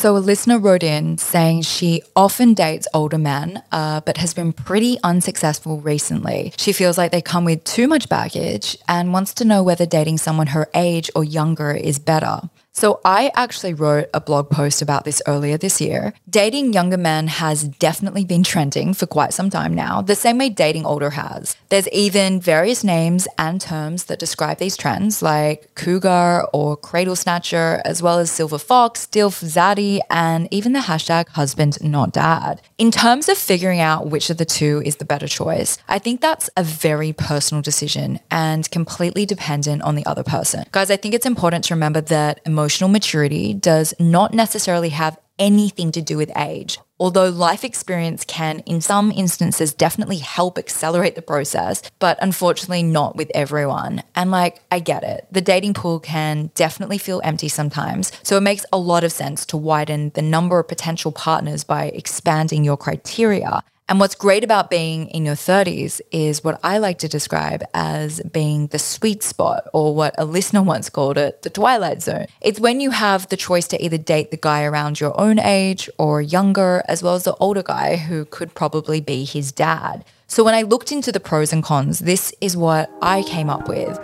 So, 0.00 0.16
a 0.16 0.28
listener 0.32 0.58
wrote 0.58 0.82
in 0.82 1.18
saying 1.18 1.60
she 1.60 2.02
often 2.16 2.54
dates 2.54 2.88
older 2.94 3.18
men, 3.18 3.62
uh, 3.70 4.00
but 4.00 4.16
has 4.16 4.32
been 4.32 4.50
pretty 4.50 4.96
unsuccessful 5.04 5.78
recently. 5.82 6.54
She 6.56 6.72
feels 6.72 6.96
like 6.96 7.12
they 7.12 7.20
come 7.20 7.44
with 7.44 7.62
too 7.64 7.86
much 7.86 8.08
baggage 8.08 8.78
and 8.88 9.12
wants 9.12 9.34
to 9.34 9.44
know 9.44 9.62
whether 9.62 9.84
dating 9.84 10.16
someone 10.16 10.46
her 10.46 10.70
age 10.74 11.10
or 11.14 11.22
younger 11.22 11.72
is 11.72 11.98
better. 11.98 12.40
So 12.72 13.00
I 13.04 13.32
actually 13.34 13.74
wrote 13.74 14.08
a 14.14 14.20
blog 14.20 14.48
post 14.48 14.80
about 14.80 15.04
this 15.04 15.20
earlier 15.26 15.58
this 15.58 15.80
year. 15.80 16.14
Dating 16.28 16.72
younger 16.72 16.96
men 16.96 17.26
has 17.26 17.64
definitely 17.64 18.24
been 18.24 18.44
trending 18.44 18.94
for 18.94 19.06
quite 19.06 19.34
some 19.34 19.50
time 19.50 19.74
now, 19.74 20.02
the 20.02 20.14
same 20.14 20.38
way 20.38 20.50
dating 20.50 20.86
older 20.86 21.10
has. 21.10 21.56
There's 21.68 21.88
even 21.88 22.40
various 22.40 22.84
names 22.84 23.26
and 23.38 23.60
terms 23.60 24.04
that 24.04 24.20
describe 24.20 24.58
these 24.58 24.76
trends, 24.76 25.20
like 25.20 25.74
cougar 25.74 26.44
or 26.52 26.76
cradle 26.76 27.16
snatcher, 27.16 27.82
as 27.84 28.02
well 28.02 28.20
as 28.20 28.30
silver 28.30 28.58
fox, 28.58 29.04
dilf 29.04 29.44
zaddy, 29.44 30.00
and 30.08 30.46
even 30.52 30.72
the 30.72 30.80
hashtag 30.80 31.28
husband 31.30 31.76
not 31.82 32.12
dad. 32.12 32.62
In 32.78 32.92
terms 32.92 33.28
of 33.28 33.36
figuring 33.36 33.80
out 33.80 34.06
which 34.06 34.30
of 34.30 34.36
the 34.36 34.44
two 34.44 34.80
is 34.84 34.96
the 34.96 35.04
better 35.04 35.26
choice, 35.28 35.76
I 35.88 35.98
think 35.98 36.20
that's 36.20 36.48
a 36.56 36.62
very 36.62 37.12
personal 37.12 37.62
decision 37.62 38.20
and 38.30 38.70
completely 38.70 39.26
dependent 39.26 39.82
on 39.82 39.96
the 39.96 40.06
other 40.06 40.22
person. 40.22 40.64
Guys, 40.70 40.90
I 40.90 40.96
think 40.96 41.14
it's 41.14 41.26
important 41.26 41.64
to 41.64 41.74
remember 41.74 42.00
that 42.00 42.40
emotional 42.60 42.90
maturity 42.90 43.54
does 43.54 43.94
not 43.98 44.34
necessarily 44.34 44.90
have 44.90 45.18
anything 45.38 45.90
to 45.92 46.02
do 46.02 46.18
with 46.18 46.30
age. 46.36 46.78
Although 46.98 47.30
life 47.30 47.64
experience 47.64 48.22
can, 48.26 48.58
in 48.66 48.82
some 48.82 49.10
instances, 49.10 49.72
definitely 49.72 50.18
help 50.18 50.58
accelerate 50.58 51.14
the 51.14 51.22
process, 51.22 51.80
but 51.98 52.18
unfortunately 52.20 52.82
not 52.82 53.16
with 53.16 53.30
everyone. 53.34 54.02
And 54.14 54.30
like, 54.30 54.60
I 54.70 54.80
get 54.80 55.02
it. 55.02 55.26
The 55.32 55.40
dating 55.40 55.72
pool 55.72 55.98
can 55.98 56.50
definitely 56.54 56.98
feel 56.98 57.22
empty 57.24 57.48
sometimes. 57.48 58.12
So 58.22 58.36
it 58.36 58.42
makes 58.42 58.66
a 58.70 58.78
lot 58.78 59.02
of 59.02 59.12
sense 59.12 59.46
to 59.46 59.56
widen 59.56 60.10
the 60.10 60.20
number 60.20 60.58
of 60.58 60.68
potential 60.68 61.10
partners 61.10 61.64
by 61.64 61.86
expanding 61.86 62.62
your 62.62 62.76
criteria. 62.76 63.62
And 63.90 63.98
what's 63.98 64.14
great 64.14 64.44
about 64.44 64.70
being 64.70 65.08
in 65.08 65.24
your 65.24 65.34
30s 65.34 66.00
is 66.12 66.44
what 66.44 66.60
I 66.62 66.78
like 66.78 66.98
to 66.98 67.08
describe 67.08 67.64
as 67.74 68.20
being 68.20 68.68
the 68.68 68.78
sweet 68.78 69.24
spot, 69.24 69.64
or 69.72 69.96
what 69.96 70.14
a 70.16 70.24
listener 70.24 70.62
once 70.62 70.88
called 70.88 71.18
it, 71.18 71.42
the 71.42 71.50
twilight 71.50 72.00
zone. 72.00 72.26
It's 72.40 72.60
when 72.60 72.78
you 72.78 72.92
have 72.92 73.28
the 73.28 73.36
choice 73.36 73.66
to 73.66 73.84
either 73.84 73.98
date 73.98 74.30
the 74.30 74.36
guy 74.36 74.62
around 74.62 75.00
your 75.00 75.20
own 75.20 75.40
age 75.40 75.90
or 75.98 76.22
younger, 76.22 76.84
as 76.86 77.02
well 77.02 77.16
as 77.16 77.24
the 77.24 77.34
older 77.40 77.64
guy 77.64 77.96
who 77.96 78.26
could 78.26 78.54
probably 78.54 79.00
be 79.00 79.24
his 79.24 79.50
dad. 79.50 80.04
So 80.28 80.44
when 80.44 80.54
I 80.54 80.62
looked 80.62 80.92
into 80.92 81.10
the 81.10 81.18
pros 81.18 81.52
and 81.52 81.64
cons, 81.64 81.98
this 81.98 82.32
is 82.40 82.56
what 82.56 82.88
I 83.02 83.24
came 83.24 83.50
up 83.50 83.68
with. 83.68 83.98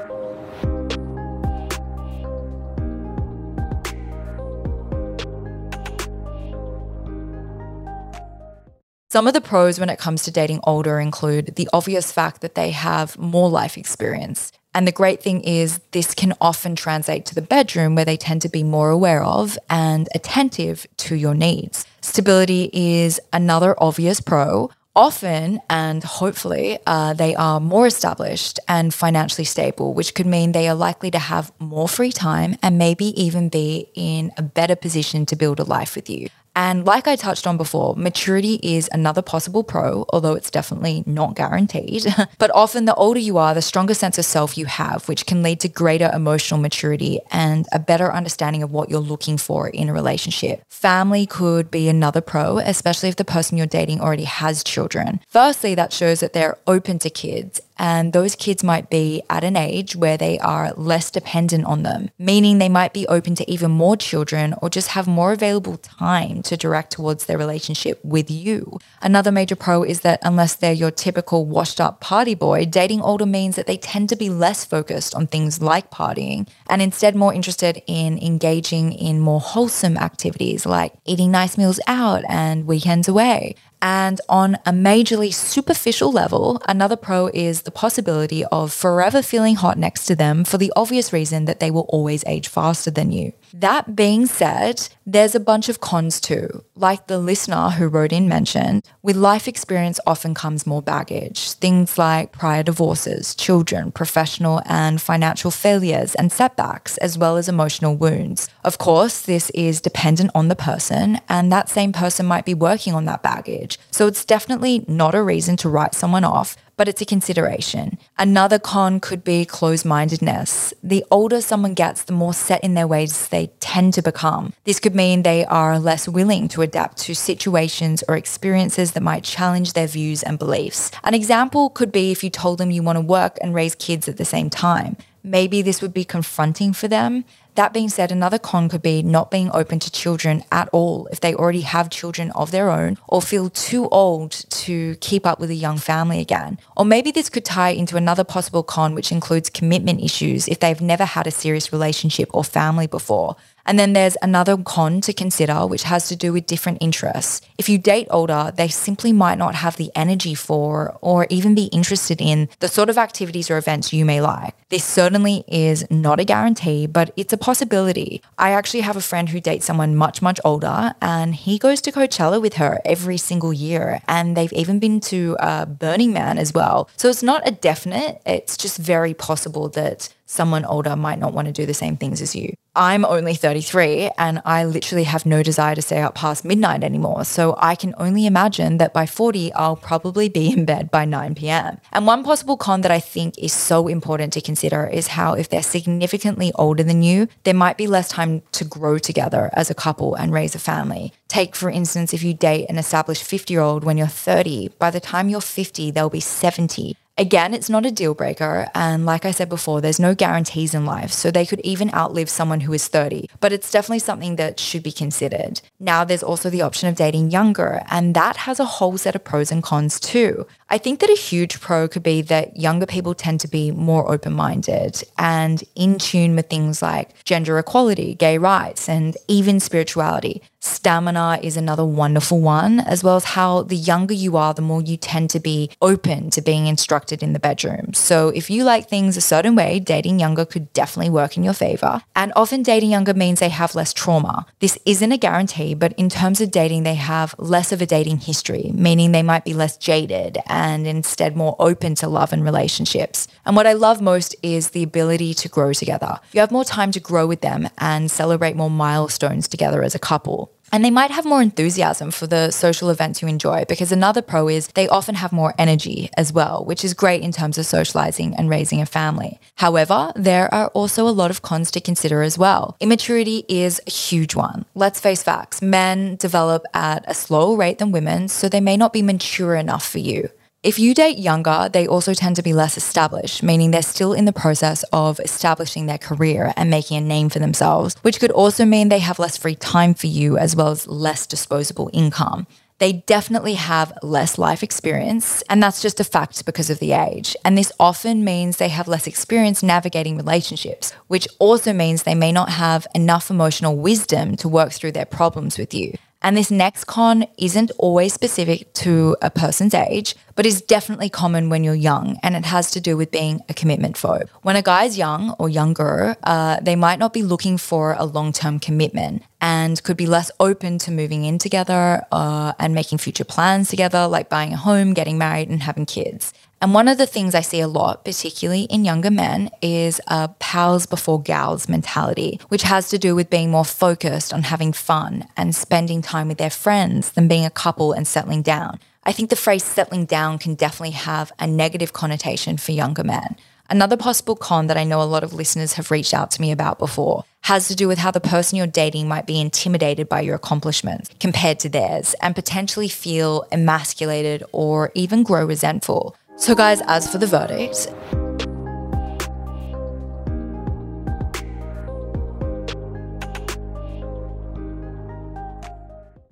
Some 9.16 9.26
of 9.26 9.32
the 9.32 9.40
pros 9.40 9.80
when 9.80 9.88
it 9.88 9.98
comes 9.98 10.24
to 10.24 10.30
dating 10.30 10.60
older 10.64 11.00
include 11.00 11.56
the 11.56 11.70
obvious 11.72 12.12
fact 12.12 12.42
that 12.42 12.54
they 12.54 12.70
have 12.72 13.16
more 13.16 13.48
life 13.48 13.78
experience. 13.78 14.52
And 14.74 14.86
the 14.86 14.92
great 14.92 15.22
thing 15.22 15.40
is, 15.40 15.80
this 15.92 16.12
can 16.12 16.34
often 16.38 16.76
translate 16.76 17.24
to 17.24 17.34
the 17.34 17.40
bedroom 17.40 17.94
where 17.94 18.04
they 18.04 18.18
tend 18.18 18.42
to 18.42 18.50
be 18.50 18.62
more 18.62 18.90
aware 18.90 19.24
of 19.24 19.58
and 19.70 20.06
attentive 20.14 20.86
to 20.98 21.16
your 21.16 21.34
needs. 21.34 21.86
Stability 22.02 22.68
is 22.74 23.18
another 23.32 23.74
obvious 23.82 24.20
pro. 24.20 24.70
Often 24.94 25.60
and 25.70 26.04
hopefully, 26.04 26.78
uh, 26.86 27.14
they 27.14 27.34
are 27.36 27.58
more 27.58 27.86
established 27.86 28.60
and 28.68 28.92
financially 28.92 29.46
stable, 29.46 29.94
which 29.94 30.14
could 30.14 30.26
mean 30.26 30.52
they 30.52 30.68
are 30.68 30.74
likely 30.74 31.10
to 31.10 31.18
have 31.18 31.52
more 31.58 31.88
free 31.88 32.12
time 32.12 32.56
and 32.62 32.76
maybe 32.76 33.18
even 33.18 33.48
be 33.48 33.88
in 33.94 34.30
a 34.36 34.42
better 34.42 34.76
position 34.76 35.24
to 35.24 35.36
build 35.36 35.58
a 35.58 35.64
life 35.64 35.96
with 35.96 36.10
you. 36.10 36.28
And 36.56 36.86
like 36.86 37.06
I 37.06 37.16
touched 37.16 37.46
on 37.46 37.58
before, 37.58 37.94
maturity 37.96 38.58
is 38.62 38.88
another 38.90 39.20
possible 39.20 39.62
pro, 39.62 40.06
although 40.08 40.32
it's 40.32 40.50
definitely 40.50 41.04
not 41.04 41.36
guaranteed. 41.36 42.06
but 42.38 42.50
often, 42.54 42.86
the 42.86 42.94
older 42.94 43.20
you 43.20 43.36
are, 43.36 43.52
the 43.52 43.60
stronger 43.60 43.92
sense 43.92 44.16
of 44.16 44.24
self 44.24 44.56
you 44.56 44.64
have, 44.64 45.06
which 45.06 45.26
can 45.26 45.42
lead 45.42 45.60
to 45.60 45.68
greater 45.68 46.10
emotional 46.14 46.58
maturity 46.58 47.20
and 47.30 47.66
a 47.72 47.78
better 47.78 48.10
understanding 48.10 48.62
of 48.62 48.72
what 48.72 48.88
you're 48.88 49.00
looking 49.00 49.36
for 49.36 49.68
in 49.68 49.90
a 49.90 49.92
relationship. 49.92 50.64
Family 50.68 51.26
could 51.26 51.70
be 51.70 51.90
another 51.90 52.22
pro, 52.22 52.56
especially 52.56 53.10
if 53.10 53.16
the 53.16 53.24
person 53.24 53.58
you're 53.58 53.66
dating 53.66 54.00
already 54.00 54.24
has 54.24 54.64
children. 54.64 55.20
Firstly, 55.28 55.74
that 55.74 55.92
shows 55.92 56.20
that 56.20 56.32
they're 56.32 56.56
open 56.66 56.98
to 57.00 57.10
kids 57.10 57.60
and 57.78 58.12
those 58.12 58.34
kids 58.34 58.64
might 58.64 58.90
be 58.90 59.22
at 59.28 59.44
an 59.44 59.56
age 59.56 59.96
where 59.96 60.16
they 60.16 60.38
are 60.38 60.72
less 60.74 61.10
dependent 61.10 61.64
on 61.64 61.82
them, 61.82 62.10
meaning 62.18 62.58
they 62.58 62.68
might 62.68 62.92
be 62.92 63.06
open 63.08 63.34
to 63.36 63.50
even 63.50 63.70
more 63.70 63.96
children 63.96 64.54
or 64.62 64.70
just 64.70 64.88
have 64.88 65.06
more 65.06 65.32
available 65.32 65.76
time 65.76 66.42
to 66.42 66.56
direct 66.56 66.92
towards 66.92 67.26
their 67.26 67.38
relationship 67.38 68.02
with 68.04 68.30
you. 68.30 68.78
Another 69.02 69.32
major 69.32 69.56
pro 69.56 69.82
is 69.82 70.00
that 70.00 70.20
unless 70.22 70.54
they're 70.54 70.72
your 70.72 70.90
typical 70.90 71.46
washed 71.46 71.80
up 71.80 72.00
party 72.00 72.34
boy, 72.34 72.64
dating 72.64 73.00
older 73.00 73.26
means 73.26 73.56
that 73.56 73.66
they 73.66 73.76
tend 73.76 74.08
to 74.08 74.16
be 74.16 74.30
less 74.30 74.64
focused 74.64 75.14
on 75.14 75.26
things 75.26 75.60
like 75.60 75.90
partying 75.90 76.48
and 76.68 76.82
instead 76.82 77.14
more 77.14 77.34
interested 77.34 77.82
in 77.86 78.18
engaging 78.18 78.92
in 78.92 79.20
more 79.20 79.40
wholesome 79.40 79.96
activities 79.96 80.66
like 80.66 80.92
eating 81.04 81.30
nice 81.30 81.58
meals 81.58 81.80
out 81.86 82.22
and 82.28 82.66
weekends 82.66 83.08
away. 83.08 83.54
And 83.82 84.20
on 84.28 84.54
a 84.66 84.72
majorly 84.72 85.32
superficial 85.32 86.10
level, 86.10 86.62
another 86.66 86.96
pro 86.96 87.28
is 87.28 87.62
the 87.62 87.70
possibility 87.70 88.44
of 88.46 88.72
forever 88.72 89.22
feeling 89.22 89.56
hot 89.56 89.78
next 89.78 90.06
to 90.06 90.16
them 90.16 90.44
for 90.44 90.58
the 90.58 90.72
obvious 90.74 91.12
reason 91.12 91.44
that 91.44 91.60
they 91.60 91.70
will 91.70 91.86
always 91.88 92.24
age 92.26 92.48
faster 92.48 92.90
than 92.90 93.12
you. 93.12 93.32
That 93.60 93.96
being 93.96 94.26
said, 94.26 94.86
there's 95.06 95.34
a 95.34 95.40
bunch 95.40 95.70
of 95.70 95.80
cons 95.80 96.20
too. 96.20 96.62
Like 96.74 97.06
the 97.06 97.18
listener 97.18 97.70
who 97.70 97.88
wrote 97.88 98.12
in 98.12 98.28
mentioned, 98.28 98.84
with 99.02 99.16
life 99.16 99.48
experience 99.48 99.98
often 100.06 100.34
comes 100.34 100.66
more 100.66 100.82
baggage. 100.82 101.52
Things 101.52 101.96
like 101.96 102.32
prior 102.32 102.62
divorces, 102.62 103.34
children, 103.34 103.92
professional 103.92 104.60
and 104.66 105.00
financial 105.00 105.50
failures 105.50 106.14
and 106.16 106.30
setbacks, 106.30 106.98
as 106.98 107.16
well 107.16 107.38
as 107.38 107.48
emotional 107.48 107.96
wounds. 107.96 108.50
Of 108.62 108.76
course, 108.76 109.22
this 109.22 109.48
is 109.54 109.80
dependent 109.80 110.32
on 110.34 110.48
the 110.48 110.56
person, 110.56 111.18
and 111.26 111.50
that 111.50 111.70
same 111.70 111.94
person 111.94 112.26
might 112.26 112.44
be 112.44 112.52
working 112.52 112.92
on 112.92 113.06
that 113.06 113.22
baggage. 113.22 113.78
So 113.90 114.06
it's 114.06 114.26
definitely 114.26 114.84
not 114.86 115.14
a 115.14 115.22
reason 115.22 115.56
to 115.58 115.70
write 115.70 115.94
someone 115.94 116.24
off, 116.24 116.58
but 116.76 116.88
it's 116.88 117.00
a 117.00 117.06
consideration. 117.06 117.98
Another 118.18 118.58
con 118.58 119.00
could 119.00 119.24
be 119.24 119.44
closed 119.44 119.84
mindedness. 119.84 120.74
The 120.82 121.04
older 121.10 121.40
someone 121.40 121.74
gets, 121.74 122.04
the 122.04 122.12
more 122.12 122.34
set 122.34 122.62
in 122.62 122.74
their 122.74 122.86
ways 122.86 123.28
they 123.28 123.48
tend 123.60 123.94
to 123.94 124.02
become. 124.02 124.52
This 124.64 124.80
could 124.80 124.94
mean 124.94 125.22
they 125.22 125.44
are 125.46 125.78
less 125.78 126.06
willing 126.08 126.48
to 126.48 126.62
adapt 126.62 126.98
to 126.98 127.14
situations 127.14 128.04
or 128.08 128.16
experiences 128.16 128.92
that 128.92 129.02
might 129.02 129.24
challenge 129.24 129.72
their 129.72 129.86
views 129.86 130.22
and 130.22 130.38
beliefs. 130.38 130.90
An 131.02 131.14
example 131.14 131.70
could 131.70 131.92
be 131.92 132.12
if 132.12 132.22
you 132.22 132.30
told 132.30 132.58
them 132.58 132.70
you 132.70 132.82
want 132.82 132.96
to 132.96 133.00
work 133.00 133.38
and 133.40 133.54
raise 133.54 133.74
kids 133.74 134.08
at 134.08 134.18
the 134.18 134.24
same 134.24 134.50
time. 134.50 134.96
Maybe 135.22 135.60
this 135.60 135.82
would 135.82 135.92
be 135.92 136.04
confronting 136.04 136.72
for 136.72 136.86
them. 136.86 137.24
That 137.56 137.72
being 137.72 137.88
said, 137.88 138.12
another 138.12 138.38
con 138.38 138.68
could 138.68 138.82
be 138.82 139.02
not 139.02 139.30
being 139.30 139.50
open 139.54 139.78
to 139.78 139.90
children 139.90 140.44
at 140.52 140.68
all 140.72 141.08
if 141.10 141.20
they 141.20 141.34
already 141.34 141.62
have 141.62 141.88
children 141.88 142.30
of 142.32 142.50
their 142.50 142.70
own 142.70 142.98
or 143.08 143.22
feel 143.22 143.48
too 143.48 143.88
old 143.88 144.32
to 144.50 144.96
keep 144.96 145.24
up 145.24 145.40
with 145.40 145.48
a 145.48 145.54
young 145.54 145.78
family 145.78 146.20
again. 146.20 146.58
Or 146.76 146.84
maybe 146.84 147.10
this 147.10 147.30
could 147.30 147.46
tie 147.46 147.70
into 147.70 147.96
another 147.96 148.24
possible 148.24 148.62
con, 148.62 148.94
which 148.94 149.10
includes 149.10 149.48
commitment 149.48 150.02
issues 150.02 150.48
if 150.48 150.60
they've 150.60 150.80
never 150.82 151.06
had 151.06 151.26
a 151.26 151.30
serious 151.30 151.72
relationship 151.72 152.28
or 152.34 152.44
family 152.44 152.86
before. 152.86 153.36
And 153.66 153.78
then 153.78 153.92
there's 153.92 154.16
another 154.22 154.56
con 154.56 155.00
to 155.02 155.12
consider, 155.12 155.66
which 155.66 155.82
has 155.82 156.08
to 156.08 156.16
do 156.16 156.32
with 156.32 156.46
different 156.46 156.78
interests. 156.80 157.42
If 157.58 157.68
you 157.68 157.78
date 157.78 158.06
older, 158.10 158.52
they 158.56 158.68
simply 158.68 159.12
might 159.12 159.38
not 159.38 159.54
have 159.56 159.76
the 159.76 159.90
energy 159.94 160.34
for 160.34 160.96
or 161.00 161.26
even 161.30 161.54
be 161.54 161.64
interested 161.66 162.20
in 162.20 162.48
the 162.60 162.68
sort 162.68 162.88
of 162.88 162.98
activities 162.98 163.50
or 163.50 163.58
events 163.58 163.92
you 163.92 164.04
may 164.04 164.20
like. 164.20 164.54
This 164.68 164.84
certainly 164.84 165.44
is 165.46 165.88
not 165.90 166.20
a 166.20 166.24
guarantee, 166.24 166.86
but 166.86 167.12
it's 167.16 167.32
a 167.32 167.36
possibility. 167.36 168.22
I 168.38 168.50
actually 168.50 168.80
have 168.80 168.96
a 168.96 169.00
friend 169.00 169.28
who 169.28 169.40
dates 169.40 169.66
someone 169.66 169.94
much, 169.94 170.22
much 170.22 170.40
older, 170.44 170.94
and 171.00 171.34
he 171.34 171.58
goes 171.58 171.80
to 171.82 171.92
Coachella 171.92 172.40
with 172.40 172.54
her 172.54 172.80
every 172.84 173.16
single 173.16 173.52
year. 173.52 174.00
And 174.08 174.36
they've 174.36 174.52
even 174.52 174.78
been 174.78 175.00
to 175.00 175.36
uh, 175.40 175.66
Burning 175.66 176.12
Man 176.12 176.38
as 176.38 176.52
well. 176.52 176.88
So 176.96 177.08
it's 177.08 177.22
not 177.22 177.46
a 177.46 177.50
definite, 177.50 178.20
it's 178.26 178.56
just 178.56 178.78
very 178.78 179.14
possible 179.14 179.68
that 179.70 180.12
someone 180.26 180.64
older 180.64 180.96
might 180.96 181.18
not 181.18 181.32
want 181.32 181.46
to 181.46 181.52
do 181.52 181.64
the 181.64 181.74
same 181.74 181.96
things 181.96 182.20
as 182.20 182.34
you. 182.34 182.54
I'm 182.74 183.06
only 183.06 183.34
33 183.34 184.10
and 184.18 184.42
I 184.44 184.64
literally 184.64 185.04
have 185.04 185.24
no 185.24 185.42
desire 185.42 185.74
to 185.74 185.80
stay 185.80 186.02
up 186.02 186.14
past 186.14 186.44
midnight 186.44 186.84
anymore. 186.84 187.24
So 187.24 187.54
I 187.58 187.74
can 187.74 187.94
only 187.96 188.26
imagine 188.26 188.76
that 188.76 188.92
by 188.92 189.06
40, 189.06 189.52
I'll 189.54 189.76
probably 189.76 190.28
be 190.28 190.52
in 190.52 190.66
bed 190.66 190.90
by 190.90 191.06
9 191.06 191.34
p.m. 191.36 191.78
And 191.92 192.06
one 192.06 192.22
possible 192.22 192.58
con 192.58 192.82
that 192.82 192.90
I 192.90 193.00
think 193.00 193.38
is 193.38 193.52
so 193.52 193.88
important 193.88 194.34
to 194.34 194.42
consider 194.42 194.86
is 194.86 195.06
how 195.08 195.32
if 195.32 195.48
they're 195.48 195.62
significantly 195.62 196.52
older 196.56 196.82
than 196.82 197.02
you, 197.02 197.28
there 197.44 197.54
might 197.54 197.78
be 197.78 197.86
less 197.86 198.08
time 198.08 198.42
to 198.52 198.64
grow 198.64 198.98
together 198.98 199.48
as 199.54 199.70
a 199.70 199.74
couple 199.74 200.14
and 200.14 200.32
raise 200.32 200.54
a 200.54 200.58
family. 200.58 201.14
Take, 201.28 201.56
for 201.56 201.70
instance, 201.70 202.12
if 202.12 202.22
you 202.22 202.34
date 202.34 202.66
an 202.68 202.78
established 202.78 203.22
50 203.22 203.54
year 203.54 203.62
old 203.62 203.84
when 203.84 203.96
you're 203.96 204.06
30, 204.06 204.68
by 204.78 204.90
the 204.90 205.00
time 205.00 205.28
you're 205.28 205.40
50, 205.40 205.90
they'll 205.92 206.10
be 206.10 206.20
70 206.20 206.96
Again, 207.18 207.54
it's 207.54 207.70
not 207.70 207.86
a 207.86 207.90
deal 207.90 208.12
breaker. 208.12 208.68
And 208.74 209.06
like 209.06 209.24
I 209.24 209.30
said 209.30 209.48
before, 209.48 209.80
there's 209.80 209.98
no 209.98 210.14
guarantees 210.14 210.74
in 210.74 210.84
life. 210.84 211.10
So 211.10 211.30
they 211.30 211.46
could 211.46 211.60
even 211.60 211.94
outlive 211.94 212.28
someone 212.28 212.60
who 212.60 212.74
is 212.74 212.88
30, 212.88 213.30
but 213.40 213.54
it's 213.54 213.70
definitely 213.70 214.00
something 214.00 214.36
that 214.36 214.60
should 214.60 214.82
be 214.82 214.92
considered. 214.92 215.62
Now, 215.80 216.04
there's 216.04 216.22
also 216.22 216.50
the 216.50 216.60
option 216.60 216.90
of 216.90 216.94
dating 216.94 217.30
younger, 217.30 217.82
and 217.90 218.14
that 218.14 218.36
has 218.38 218.60
a 218.60 218.66
whole 218.66 218.98
set 218.98 219.14
of 219.16 219.24
pros 219.24 219.50
and 219.50 219.62
cons 219.62 219.98
too. 219.98 220.46
I 220.68 220.76
think 220.76 221.00
that 221.00 221.08
a 221.08 221.14
huge 221.14 221.60
pro 221.60 221.88
could 221.88 222.02
be 222.02 222.20
that 222.22 222.56
younger 222.58 222.86
people 222.86 223.14
tend 223.14 223.40
to 223.40 223.48
be 223.48 223.70
more 223.70 224.10
open 224.12 224.34
minded 224.34 225.02
and 225.16 225.64
in 225.74 225.98
tune 225.98 226.36
with 226.36 226.50
things 226.50 226.82
like 226.82 227.24
gender 227.24 227.58
equality, 227.58 228.14
gay 228.14 228.36
rights, 228.36 228.88
and 228.88 229.16
even 229.26 229.58
spirituality. 229.60 230.42
Stamina 230.66 231.38
is 231.42 231.56
another 231.56 231.84
wonderful 231.84 232.40
one, 232.40 232.80
as 232.80 233.04
well 233.04 233.16
as 233.16 233.24
how 233.24 233.62
the 233.62 233.76
younger 233.76 234.14
you 234.14 234.36
are, 234.36 234.52
the 234.52 234.62
more 234.62 234.82
you 234.82 234.96
tend 234.96 235.30
to 235.30 235.40
be 235.40 235.70
open 235.80 236.30
to 236.30 236.42
being 236.42 236.66
instructed 236.66 237.22
in 237.22 237.32
the 237.32 237.38
bedroom. 237.38 237.94
So 237.94 238.28
if 238.28 238.50
you 238.50 238.64
like 238.64 238.88
things 238.88 239.16
a 239.16 239.20
certain 239.20 239.54
way, 239.54 239.78
dating 239.78 240.20
younger 240.20 240.44
could 240.44 240.72
definitely 240.72 241.10
work 241.10 241.36
in 241.36 241.44
your 241.44 241.54
favor. 241.54 242.02
And 242.14 242.32
often 242.34 242.62
dating 242.62 242.90
younger 242.90 243.14
means 243.14 243.40
they 243.40 243.48
have 243.48 243.74
less 243.74 243.92
trauma. 243.92 244.46
This 244.58 244.78
isn't 244.84 245.12
a 245.12 245.16
guarantee, 245.16 245.74
but 245.74 245.92
in 245.94 246.08
terms 246.08 246.40
of 246.40 246.50
dating, 246.50 246.82
they 246.82 246.94
have 246.94 247.34
less 247.38 247.70
of 247.72 247.80
a 247.80 247.86
dating 247.86 248.18
history, 248.18 248.72
meaning 248.74 249.12
they 249.12 249.22
might 249.22 249.44
be 249.44 249.54
less 249.54 249.76
jaded 249.76 250.38
and 250.46 250.86
instead 250.86 251.36
more 251.36 251.56
open 251.58 251.94
to 251.96 252.08
love 252.08 252.32
and 252.32 252.44
relationships. 252.44 253.28
And 253.44 253.54
what 253.54 253.66
I 253.66 253.72
love 253.72 254.00
most 254.00 254.34
is 254.42 254.70
the 254.70 254.82
ability 254.82 255.34
to 255.34 255.48
grow 255.48 255.72
together. 255.72 256.18
You 256.32 256.40
have 256.40 256.50
more 256.50 256.64
time 256.64 256.90
to 256.92 257.00
grow 257.00 257.26
with 257.26 257.40
them 257.40 257.68
and 257.78 258.10
celebrate 258.10 258.56
more 258.56 258.70
milestones 258.70 259.48
together 259.48 259.82
as 259.82 259.94
a 259.94 260.00
couple. 260.00 260.52
And 260.72 260.84
they 260.84 260.90
might 260.90 261.10
have 261.10 261.24
more 261.24 261.42
enthusiasm 261.42 262.10
for 262.10 262.26
the 262.26 262.50
social 262.50 262.90
events 262.90 263.22
you 263.22 263.28
enjoy 263.28 263.64
because 263.68 263.92
another 263.92 264.22
pro 264.22 264.48
is 264.48 264.68
they 264.68 264.88
often 264.88 265.14
have 265.14 265.32
more 265.32 265.54
energy 265.58 266.10
as 266.16 266.32
well, 266.32 266.64
which 266.64 266.84
is 266.84 266.94
great 266.94 267.22
in 267.22 267.32
terms 267.32 267.58
of 267.58 267.66
socializing 267.66 268.34
and 268.34 268.50
raising 268.50 268.80
a 268.80 268.86
family. 268.86 269.40
However, 269.56 270.12
there 270.16 270.52
are 270.52 270.68
also 270.68 271.06
a 271.06 271.10
lot 271.10 271.30
of 271.30 271.42
cons 271.42 271.70
to 271.72 271.80
consider 271.80 272.22
as 272.22 272.36
well. 272.36 272.76
Immaturity 272.80 273.44
is 273.48 273.80
a 273.86 273.90
huge 273.90 274.34
one. 274.34 274.64
Let's 274.74 275.00
face 275.00 275.22
facts 275.22 275.62
men 275.62 276.16
develop 276.16 276.64
at 276.74 277.04
a 277.06 277.14
slower 277.14 277.56
rate 277.56 277.78
than 277.78 277.92
women, 277.92 278.28
so 278.28 278.48
they 278.48 278.60
may 278.60 278.76
not 278.76 278.92
be 278.92 279.02
mature 279.02 279.54
enough 279.54 279.86
for 279.86 279.98
you. 279.98 280.30
If 280.66 280.80
you 280.80 280.94
date 280.94 281.18
younger, 281.18 281.68
they 281.72 281.86
also 281.86 282.12
tend 282.12 282.34
to 282.34 282.42
be 282.42 282.52
less 282.52 282.76
established, 282.76 283.40
meaning 283.40 283.70
they're 283.70 283.82
still 283.82 284.12
in 284.12 284.24
the 284.24 284.32
process 284.32 284.82
of 284.92 285.20
establishing 285.20 285.86
their 285.86 285.96
career 285.96 286.52
and 286.56 286.68
making 286.68 286.96
a 286.96 287.00
name 287.00 287.28
for 287.28 287.38
themselves, 287.38 287.94
which 288.02 288.18
could 288.18 288.32
also 288.32 288.64
mean 288.64 288.88
they 288.88 288.98
have 288.98 289.20
less 289.20 289.36
free 289.36 289.54
time 289.54 289.94
for 289.94 290.08
you 290.08 290.36
as 290.36 290.56
well 290.56 290.70
as 290.70 290.88
less 290.88 291.24
disposable 291.24 291.88
income. 291.92 292.48
They 292.78 292.94
definitely 292.94 293.54
have 293.54 293.92
less 294.02 294.38
life 294.38 294.64
experience, 294.64 295.40
and 295.48 295.62
that's 295.62 295.80
just 295.80 296.00
a 296.00 296.04
fact 296.04 296.44
because 296.44 296.68
of 296.68 296.80
the 296.80 296.94
age. 296.94 297.36
And 297.44 297.56
this 297.56 297.70
often 297.78 298.24
means 298.24 298.56
they 298.56 298.68
have 298.70 298.88
less 298.88 299.06
experience 299.06 299.62
navigating 299.62 300.16
relationships, 300.16 300.92
which 301.06 301.28
also 301.38 301.72
means 301.72 302.02
they 302.02 302.16
may 302.16 302.32
not 302.32 302.48
have 302.48 302.88
enough 302.92 303.30
emotional 303.30 303.76
wisdom 303.76 304.36
to 304.38 304.48
work 304.48 304.72
through 304.72 304.92
their 304.92 305.06
problems 305.06 305.58
with 305.58 305.72
you. 305.72 305.96
And 306.22 306.36
this 306.36 306.50
next 306.50 306.84
con 306.84 307.26
isn't 307.38 307.70
always 307.78 308.12
specific 308.12 308.72
to 308.74 309.16
a 309.22 309.30
person's 309.30 309.74
age, 309.74 310.16
but 310.34 310.46
is 310.46 310.60
definitely 310.60 311.08
common 311.08 311.50
when 311.50 311.62
you're 311.64 311.74
young, 311.74 312.18
and 312.22 312.34
it 312.34 312.44
has 312.44 312.70
to 312.72 312.80
do 312.80 312.96
with 312.96 313.10
being 313.10 313.40
a 313.48 313.54
commitment 313.54 313.96
phobe. 313.96 314.28
When 314.42 314.56
a 314.56 314.62
guy 314.62 314.84
is 314.84 314.98
young 314.98 315.34
or 315.38 315.48
younger, 315.48 316.16
uh, 316.24 316.60
they 316.60 316.76
might 316.76 316.98
not 316.98 317.12
be 317.12 317.22
looking 317.22 317.58
for 317.58 317.94
a 317.98 318.04
long 318.04 318.32
term 318.32 318.58
commitment 318.58 319.22
and 319.40 319.82
could 319.82 319.96
be 319.96 320.06
less 320.06 320.30
open 320.40 320.78
to 320.78 320.90
moving 320.90 321.24
in 321.24 321.38
together 321.38 322.02
uh, 322.10 322.52
and 322.58 322.74
making 322.74 322.98
future 322.98 323.24
plans 323.24 323.68
together, 323.68 324.06
like 324.06 324.28
buying 324.28 324.52
a 324.52 324.56
home, 324.56 324.94
getting 324.94 325.18
married, 325.18 325.48
and 325.48 325.62
having 325.62 325.86
kids. 325.86 326.32
And 326.62 326.72
one 326.72 326.88
of 326.88 326.96
the 326.96 327.06
things 327.06 327.34
I 327.34 327.42
see 327.42 327.60
a 327.60 327.68
lot, 327.68 328.04
particularly 328.04 328.62
in 328.62 328.84
younger 328.84 329.10
men, 329.10 329.50
is 329.60 330.00
a 330.06 330.28
pals 330.38 330.86
before 330.86 331.20
gals 331.20 331.68
mentality, 331.68 332.40
which 332.48 332.62
has 332.62 332.88
to 332.88 332.98
do 332.98 333.14
with 333.14 333.28
being 333.28 333.50
more 333.50 333.64
focused 333.64 334.32
on 334.32 334.44
having 334.44 334.72
fun 334.72 335.28
and 335.36 335.54
spending 335.54 336.00
time 336.00 336.28
with 336.28 336.38
their 336.38 336.50
friends 336.50 337.12
than 337.12 337.28
being 337.28 337.44
a 337.44 337.50
couple 337.50 337.92
and 337.92 338.08
settling 338.08 338.40
down. 338.40 338.78
I 339.04 339.12
think 339.12 339.28
the 339.28 339.36
phrase 339.36 339.64
settling 339.64 340.06
down 340.06 340.38
can 340.38 340.54
definitely 340.54 340.92
have 340.92 341.30
a 341.38 341.46
negative 341.46 341.92
connotation 341.92 342.56
for 342.56 342.72
younger 342.72 343.04
men. 343.04 343.36
Another 343.68 343.96
possible 343.96 344.36
con 344.36 344.68
that 344.68 344.76
I 344.76 344.84
know 344.84 345.02
a 345.02 345.04
lot 345.04 345.24
of 345.24 345.34
listeners 345.34 345.74
have 345.74 345.90
reached 345.90 346.14
out 346.14 346.30
to 346.32 346.40
me 346.40 346.52
about 346.52 346.78
before 346.78 347.24
has 347.42 347.68
to 347.68 347.76
do 347.76 347.86
with 347.86 347.98
how 347.98 348.10
the 348.10 348.20
person 348.20 348.58
you're 348.58 348.66
dating 348.66 349.06
might 349.06 349.26
be 349.26 349.40
intimidated 349.40 350.08
by 350.08 350.20
your 350.20 350.34
accomplishments 350.34 351.10
compared 351.20 351.60
to 351.60 351.68
theirs 351.68 352.14
and 352.20 352.34
potentially 352.34 352.88
feel 352.88 353.44
emasculated 353.52 354.42
or 354.50 354.90
even 354.94 355.22
grow 355.22 355.44
resentful. 355.44 356.16
So, 356.38 356.54
guys, 356.54 356.82
as 356.86 357.10
for 357.10 357.16
the 357.16 357.26
verdict, 357.26 357.88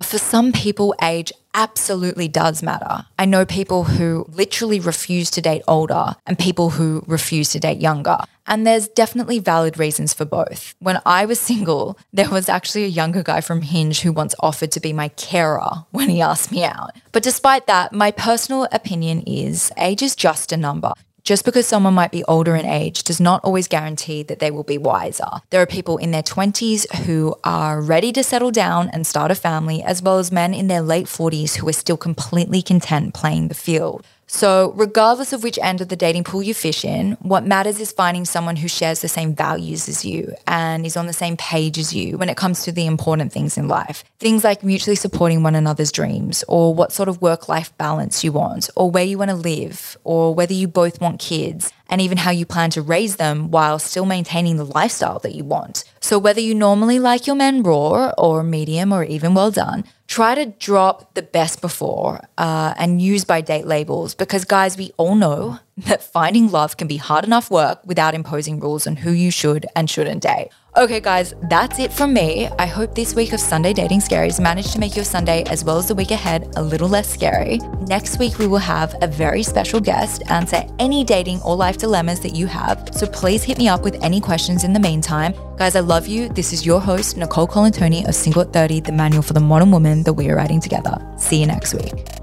for 0.03 0.19
some 0.19 0.51
people, 0.51 0.93
age 1.01 1.33
absolutely 1.55 2.27
does 2.27 2.61
matter. 2.61 3.05
I 3.17 3.25
know 3.25 3.45
people 3.45 3.83
who 3.85 4.25
literally 4.29 4.79
refuse 4.79 5.31
to 5.31 5.41
date 5.41 5.63
older 5.67 6.15
and 6.27 6.37
people 6.37 6.69
who 6.69 7.03
refuse 7.07 7.49
to 7.49 7.59
date 7.59 7.81
younger. 7.81 8.19
And 8.47 8.65
there's 8.65 8.87
definitely 8.87 9.39
valid 9.39 9.79
reasons 9.79 10.13
for 10.13 10.25
both. 10.25 10.75
When 10.79 11.01
I 11.05 11.25
was 11.25 11.39
single, 11.39 11.97
there 12.13 12.29
was 12.29 12.47
actually 12.47 12.83
a 12.83 12.87
younger 12.87 13.23
guy 13.23 13.41
from 13.41 13.61
Hinge 13.61 14.01
who 14.01 14.11
once 14.11 14.35
offered 14.39 14.71
to 14.73 14.79
be 14.79 14.93
my 14.93 15.09
carer 15.09 15.85
when 15.91 16.09
he 16.09 16.21
asked 16.21 16.51
me 16.51 16.63
out. 16.63 16.91
But 17.11 17.23
despite 17.23 17.67
that, 17.67 17.91
my 17.91 18.11
personal 18.11 18.67
opinion 18.71 19.21
is 19.21 19.71
age 19.77 20.01
is 20.01 20.15
just 20.15 20.51
a 20.51 20.57
number. 20.57 20.93
Just 21.25 21.43
because 21.43 21.65
someone 21.65 21.95
might 21.95 22.11
be 22.11 22.23
older 22.25 22.55
in 22.55 22.67
age 22.67 23.01
does 23.01 23.19
not 23.19 23.43
always 23.43 23.67
guarantee 23.67 24.21
that 24.21 24.37
they 24.37 24.51
will 24.51 24.63
be 24.63 24.77
wiser. 24.77 25.25
There 25.49 25.59
are 25.59 25.65
people 25.65 25.97
in 25.97 26.11
their 26.11 26.21
20s 26.21 26.85
who 27.05 27.35
are 27.43 27.81
ready 27.81 28.13
to 28.13 28.23
settle 28.23 28.51
down 28.51 28.89
and 28.89 29.07
start 29.07 29.31
a 29.31 29.35
family, 29.35 29.81
as 29.81 30.03
well 30.03 30.19
as 30.19 30.31
men 30.31 30.53
in 30.53 30.67
their 30.67 30.83
late 30.83 31.07
40s 31.07 31.55
who 31.55 31.67
are 31.67 31.73
still 31.73 31.97
completely 31.97 32.61
content 32.61 33.15
playing 33.15 33.47
the 33.47 33.55
field. 33.55 34.05
So, 34.27 34.73
regardless 34.75 35.33
of 35.33 35.43
which 35.43 35.59
end 35.61 35.81
of 35.81 35.89
the 35.89 35.95
dating 35.95 36.23
pool 36.23 36.41
you 36.41 36.53
fish 36.53 36.83
in, 36.83 37.11
what 37.21 37.45
matters 37.45 37.79
is 37.79 37.91
finding 37.91 38.25
someone 38.25 38.55
who 38.55 38.67
shares 38.67 39.01
the 39.01 39.07
same 39.07 39.35
values 39.35 39.87
as 39.87 40.03
you 40.03 40.33
and 40.47 40.85
is 40.85 40.97
on 40.97 41.05
the 41.05 41.13
same 41.13 41.37
page 41.37 41.77
as 41.77 41.93
you 41.93 42.17
when 42.17 42.29
it 42.29 42.37
comes 42.37 42.63
to 42.63 42.71
the 42.71 42.87
important 42.87 43.31
things 43.31 43.57
in 43.57 43.67
life. 43.67 44.03
Things 44.19 44.43
like 44.43 44.63
mutually 44.63 44.95
supporting 44.95 45.43
one 45.43 45.55
another's 45.55 45.91
dreams, 45.91 46.43
or 46.47 46.73
what 46.73 46.91
sort 46.91 47.07
of 47.07 47.21
work 47.21 47.47
life 47.47 47.75
balance 47.77 48.23
you 48.23 48.31
want, 48.31 48.69
or 48.75 48.89
where 48.89 49.03
you 49.03 49.17
want 49.17 49.29
to 49.29 49.35
live, 49.35 49.95
or 50.03 50.33
whether 50.33 50.53
you 50.53 50.67
both 50.67 50.99
want 50.99 51.19
kids, 51.19 51.71
and 51.87 52.01
even 52.01 52.17
how 52.17 52.31
you 52.31 52.45
plan 52.45 52.71
to 52.71 52.81
raise 52.81 53.17
them 53.17 53.51
while 53.51 53.77
still 53.77 54.05
maintaining 54.05 54.57
the 54.57 54.65
lifestyle 54.65 55.19
that 55.19 55.35
you 55.35 55.43
want. 55.43 55.83
So, 55.99 56.17
whether 56.17 56.41
you 56.41 56.55
normally 56.55 56.99
like 56.99 57.27
your 57.27 57.35
men 57.35 57.61
raw 57.61 58.11
or 58.17 58.43
medium 58.43 58.91
or 58.91 59.03
even 59.03 59.35
well 59.35 59.51
done, 59.51 59.83
try 60.07 60.35
to 60.35 60.45
drop 60.45 61.13
the 61.15 61.21
best 61.21 61.61
before 61.61 62.21
uh, 62.37 62.73
and 62.77 63.01
use 63.01 63.25
by 63.25 63.41
date 63.41 63.65
labels 63.65 64.15
because, 64.15 64.45
guys, 64.45 64.77
we 64.77 64.91
all 64.97 65.15
know 65.15 65.59
that 65.77 66.03
finding 66.03 66.51
love 66.51 66.77
can 66.77 66.87
be 66.87 66.97
hard 66.97 67.25
enough 67.25 67.49
work 67.49 67.81
without 67.85 68.13
imposing 68.13 68.59
rules 68.59 68.87
on 68.87 68.97
who 68.97 69.11
you 69.11 69.31
should 69.31 69.65
and 69.75 69.89
shouldn't 69.89 70.23
date. 70.23 70.49
Okay, 70.77 70.99
guys, 70.99 71.33
that's 71.43 71.79
it 71.79 71.93
from 71.93 72.13
me. 72.13 72.49
I 72.59 72.65
hope 72.65 72.95
this 72.95 73.15
week 73.15 73.31
of 73.31 73.39
Sunday 73.39 73.71
Dating 73.71 74.01
Scaries 74.01 74.41
managed 74.41 74.73
to 74.73 74.79
make 74.79 74.93
your 74.93 75.05
Sunday, 75.05 75.43
as 75.43 75.63
well 75.63 75.77
as 75.77 75.87
the 75.87 75.95
week 75.95 76.11
ahead, 76.11 76.51
a 76.57 76.61
little 76.61 76.89
less 76.89 77.07
scary. 77.07 77.59
Next 77.87 78.19
week, 78.19 78.37
we 78.39 78.45
will 78.45 78.57
have 78.57 78.93
a 79.01 79.07
very 79.07 79.41
special 79.41 79.79
guest 79.79 80.21
answer 80.29 80.63
any 80.77 81.05
dating 81.05 81.41
or 81.43 81.55
life 81.55 81.77
dilemmas 81.77 82.19
that 82.19 82.35
you 82.35 82.45
have. 82.47 82.89
So 82.93 83.07
please 83.07 83.41
hit 83.41 83.57
me 83.57 83.69
up 83.69 83.83
with 83.83 84.03
any 84.03 84.19
questions 84.19 84.65
in 84.65 84.73
the 84.73 84.79
meantime. 84.81 85.33
Guys, 85.55 85.77
I 85.77 85.79
love 85.79 86.07
you. 86.07 86.27
This 86.27 86.51
is 86.51 86.65
your 86.65 86.81
host, 86.81 87.15
Nicole 87.15 87.47
Colantoni 87.47 88.05
of 88.05 88.13
Single 88.13 88.41
at 88.41 88.51
30, 88.51 88.81
the 88.81 88.91
manual 88.91 89.23
for 89.23 89.31
the 89.31 89.39
modern 89.39 89.71
woman 89.71 90.03
that 90.03 90.13
we 90.13 90.29
are 90.29 90.35
writing 90.35 90.59
together. 90.59 90.97
See 91.17 91.39
you 91.39 91.45
next 91.47 91.73
week. 91.73 92.14